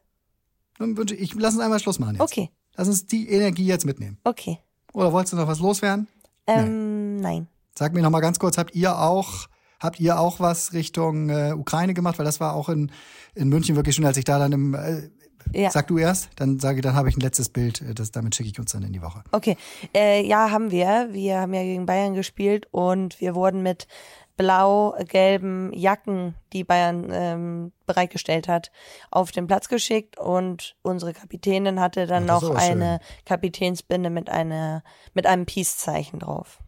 Dann 0.79 0.97
wünsche 0.97 1.13
ich, 1.15 1.35
lass 1.35 1.53
uns 1.53 1.61
einmal 1.63 1.79
Schluss 1.79 1.99
machen 1.99 2.13
jetzt. 2.15 2.21
Okay, 2.21 2.49
Lass 2.75 2.87
uns 2.87 3.05
die 3.05 3.29
Energie 3.29 3.65
jetzt 3.67 3.85
mitnehmen. 3.85 4.17
okay. 4.23 4.57
Oder 4.93 5.11
wolltest 5.13 5.33
du 5.33 5.37
noch 5.37 5.47
was 5.47 5.59
loswerden? 5.59 6.07
Ähm, 6.47 7.02
nein. 7.23 7.47
Sag 7.75 7.93
mir 7.93 8.01
noch 8.01 8.11
mal 8.11 8.19
ganz 8.19 8.37
kurz, 8.37 8.57
habt 8.57 8.75
ihr 8.75 8.99
auch 8.99 9.47
habt 9.79 9.99
ihr 9.99 10.19
auch 10.19 10.39
was 10.39 10.73
Richtung 10.73 11.29
äh, 11.29 11.53
Ukraine 11.53 11.93
gemacht, 11.93 12.17
weil 12.17 12.25
das 12.25 12.39
war 12.39 12.53
auch 12.55 12.69
in 12.69 12.91
in 13.35 13.49
München 13.49 13.75
wirklich 13.75 13.95
schön, 13.95 14.05
als 14.05 14.17
ich 14.17 14.25
da 14.25 14.39
dann 14.39 14.51
im 14.51 14.73
äh, 14.75 15.09
Ja. 15.51 15.71
Sag 15.71 15.87
du 15.87 15.97
erst, 15.97 16.29
dann 16.37 16.59
sage 16.59 16.81
dann 16.81 16.95
habe 16.95 17.09
ich 17.09 17.17
ein 17.17 17.21
letztes 17.21 17.49
Bild, 17.49 17.81
äh, 17.81 17.93
das 17.93 18.11
damit 18.11 18.35
schicke 18.35 18.49
ich 18.49 18.59
uns 18.59 18.71
dann 18.71 18.83
in 18.83 18.93
die 18.93 19.01
Woche. 19.01 19.23
Okay, 19.31 19.57
äh, 19.95 20.25
ja, 20.25 20.51
haben 20.51 20.71
wir. 20.71 21.09
Wir 21.11 21.41
haben 21.41 21.53
ja 21.53 21.63
gegen 21.63 21.85
Bayern 21.85 22.13
gespielt 22.13 22.67
und 22.71 23.19
wir 23.19 23.35
wurden 23.35 23.61
mit 23.61 23.87
blau-gelben 24.35 25.71
Jacken, 25.73 26.35
die 26.53 26.63
Bayern 26.63 27.09
ähm, 27.11 27.71
bereitgestellt 27.85 28.47
hat, 28.47 28.71
auf 29.11 29.31
den 29.31 29.45
Platz 29.45 29.67
geschickt 29.67 30.17
und 30.17 30.75
unsere 30.81 31.13
Kapitänin 31.13 31.79
hatte 31.79 32.07
dann 32.07 32.23
ist 32.23 32.29
noch 32.29 32.43
aber 32.43 32.59
schön. 32.59 32.81
eine 32.81 32.99
Kapitänsbinde 33.25 34.09
mit 34.09 34.29
einer 34.29 34.83
mit 35.13 35.27
einem 35.27 35.45
Peace-Zeichen 35.45 36.19
drauf. 36.19 36.62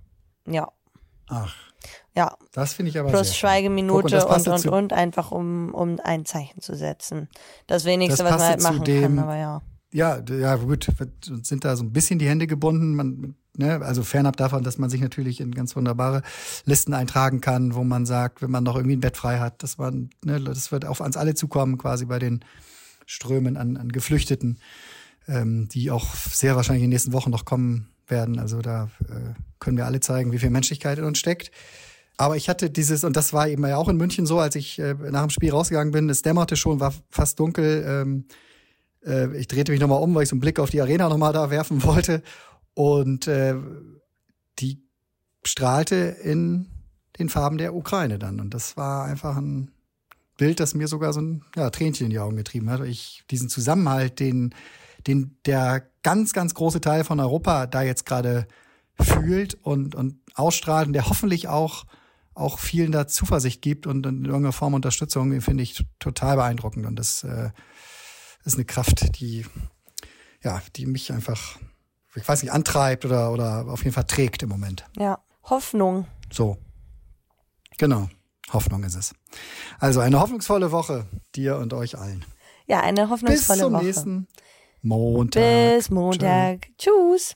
Ja, 0.47 0.69
Ach, 1.27 1.55
ja. 2.15 2.35
das 2.53 2.73
finde 2.73 2.89
ich 2.91 2.99
aber 2.99 3.09
Plus. 3.09 3.27
Guck, 3.29 3.35
Schweigeminute 3.37 4.09
das 4.09 4.25
und, 4.25 4.31
und, 4.31 4.47
dazu- 4.47 4.71
und, 4.71 4.93
einfach 4.93 5.31
um, 5.31 5.73
um 5.73 5.99
ein 6.03 6.25
Zeichen 6.25 6.61
zu 6.61 6.75
setzen. 6.75 7.29
Das 7.67 7.85
wenigste, 7.85 8.23
Das 8.23 8.33
was 8.33 8.39
man 8.39 8.47
halt 8.49 8.61
machen 8.61 8.77
kann, 8.77 8.85
dem- 8.85 9.19
aber 9.19 9.35
ja. 9.35 9.61
Ja, 9.91 10.19
ja, 10.29 10.55
gut, 10.57 10.89
sind 11.43 11.63
da 11.63 11.77
so 11.77 11.83
ein 11.85 11.93
bisschen 11.93 12.19
die 12.19 12.27
Hände 12.27 12.47
gebunden. 12.47 12.95
Man, 12.95 13.35
ne, 13.55 13.79
also 13.81 14.03
fernab 14.03 14.35
davon, 14.35 14.61
dass 14.61 14.77
man 14.77 14.89
sich 14.89 14.99
natürlich 14.99 15.39
in 15.39 15.55
ganz 15.55 15.73
wunderbare 15.77 16.21
Listen 16.65 16.93
eintragen 16.93 17.39
kann, 17.39 17.75
wo 17.75 17.83
man 17.85 18.05
sagt, 18.05 18.41
wenn 18.41 18.51
man 18.51 18.65
noch 18.65 18.75
irgendwie 18.75 18.97
ein 18.97 18.99
Bett 19.01 19.15
frei 19.15 19.39
hat, 19.39 19.63
dass 19.63 19.77
man, 19.77 20.09
ne, 20.25 20.41
das 20.41 20.73
wird 20.73 20.83
auf 20.83 20.99
uns 20.99 21.15
alle 21.15 21.33
zukommen, 21.33 21.77
quasi 21.77 22.05
bei 22.05 22.19
den 22.19 22.43
Strömen 23.05 23.55
an, 23.55 23.77
an 23.77 23.89
Geflüchteten, 23.89 24.59
ähm, 25.29 25.69
die 25.69 25.91
auch 25.91 26.13
sehr 26.13 26.57
wahrscheinlich 26.57 26.83
in 26.83 26.89
den 26.89 26.95
nächsten 26.95 27.13
Wochen 27.13 27.31
noch 27.31 27.45
kommen 27.45 27.87
werden. 28.07 28.37
Also 28.37 28.61
da 28.61 28.89
äh, 29.07 29.33
können 29.65 29.77
wir 29.77 29.85
alle 29.85 29.99
zeigen, 29.99 30.31
wie 30.31 30.39
viel 30.39 30.51
Menschlichkeit 30.51 30.99
in 30.99 31.03
uns 31.03 31.17
steckt. 31.17 31.51
Aber 32.17 32.37
ich 32.37 32.47
hatte 32.47 32.69
dieses, 32.69 33.03
und 33.03 33.17
das 33.17 33.33
war 33.33 33.49
eben 33.49 33.65
ja 33.65 33.75
auch 33.75 33.89
in 33.89 33.97
München 33.97 34.25
so, 34.25 34.39
als 34.39 34.55
ich 34.55 34.79
äh, 34.79 34.93
nach 34.93 35.23
dem 35.23 35.31
Spiel 35.31 35.51
rausgegangen 35.51 35.91
bin, 35.91 36.09
es 36.09 36.21
dämmerte 36.21 36.55
schon, 36.55 36.79
war 36.79 36.93
fast 37.09 37.39
dunkel. 37.39 37.83
Ähm, 37.85 38.25
äh, 39.05 39.35
ich 39.37 39.47
drehte 39.47 39.71
mich 39.71 39.81
nochmal 39.81 40.01
um, 40.01 40.15
weil 40.15 40.23
ich 40.23 40.29
so 40.29 40.35
einen 40.35 40.39
Blick 40.39 40.59
auf 40.59 40.69
die 40.69 40.79
Arena 40.79 41.09
nochmal 41.09 41.33
da 41.33 41.49
werfen 41.49 41.83
wollte. 41.83 42.21
Und 42.73 43.27
äh, 43.27 43.55
die 44.59 44.83
strahlte 45.43 45.95
in 45.95 46.67
den 47.19 47.27
Farben 47.27 47.57
der 47.57 47.75
Ukraine 47.75 48.19
dann. 48.19 48.39
Und 48.39 48.53
das 48.53 48.77
war 48.77 49.05
einfach 49.05 49.35
ein 49.35 49.71
Bild, 50.37 50.59
das 50.59 50.73
mir 50.73 50.87
sogar 50.87 51.11
so 51.11 51.21
ein 51.21 51.43
ja, 51.55 51.69
Tränchen 51.69 52.05
in 52.05 52.11
die 52.11 52.19
Augen 52.19 52.37
getrieben 52.37 52.69
hat. 52.69 52.81
Ich 52.85 53.23
diesen 53.31 53.49
Zusammenhalt, 53.49 54.19
den, 54.19 54.53
den 55.07 55.37
der 55.45 55.89
ganz, 56.03 56.33
ganz 56.33 56.53
große 56.53 56.81
Teil 56.81 57.03
von 57.03 57.19
Europa 57.19 57.67
da 57.67 57.81
jetzt 57.81 58.05
gerade 58.05 58.47
fühlt 58.99 59.55
und, 59.55 59.95
und 59.95 60.19
ausstrahlt 60.35 60.87
und 60.87 60.93
der 60.93 61.07
hoffentlich 61.07 61.47
auch, 61.47 61.85
auch 62.33 62.59
vielen 62.59 62.91
da 62.91 63.07
Zuversicht 63.07 63.61
gibt 63.61 63.87
und, 63.87 64.05
in 64.05 64.25
irgendeiner 64.25 64.51
Form 64.51 64.73
Unterstützung, 64.73 65.39
finde 65.41 65.63
ich 65.63 65.85
total 65.99 66.35
beeindruckend. 66.35 66.85
Und 66.85 66.97
das 66.97 67.23
äh, 67.23 67.49
ist 68.43 68.55
eine 68.55 68.65
Kraft, 68.65 69.19
die, 69.19 69.45
ja, 70.43 70.61
die 70.75 70.85
mich 70.85 71.11
einfach, 71.11 71.57
ich 72.15 72.27
weiß 72.27 72.43
nicht, 72.43 72.51
antreibt 72.51 73.05
oder, 73.05 73.31
oder 73.31 73.67
auf 73.67 73.83
jeden 73.83 73.93
Fall 73.93 74.05
trägt 74.05 74.43
im 74.43 74.49
Moment. 74.49 74.85
Ja, 74.97 75.19
Hoffnung. 75.43 76.07
So. 76.31 76.57
Genau. 77.77 78.09
Hoffnung 78.53 78.83
ist 78.83 78.95
es. 78.95 79.13
Also 79.79 79.99
eine 79.99 80.19
hoffnungsvolle 80.19 80.71
Woche 80.71 81.07
dir 81.35 81.57
und 81.57 81.73
euch 81.73 81.97
allen. 81.97 82.23
Ja, 82.67 82.81
eine 82.81 83.01
Bis 83.01 83.09
hoffnungsvolle 83.09 83.59
zum 83.59 83.73
Woche. 83.73 83.83
nächsten 83.83 84.27
Montag. 84.81 85.77
Bis 85.77 85.89
Montag. 85.89 86.67
Tschüss. 86.77 87.35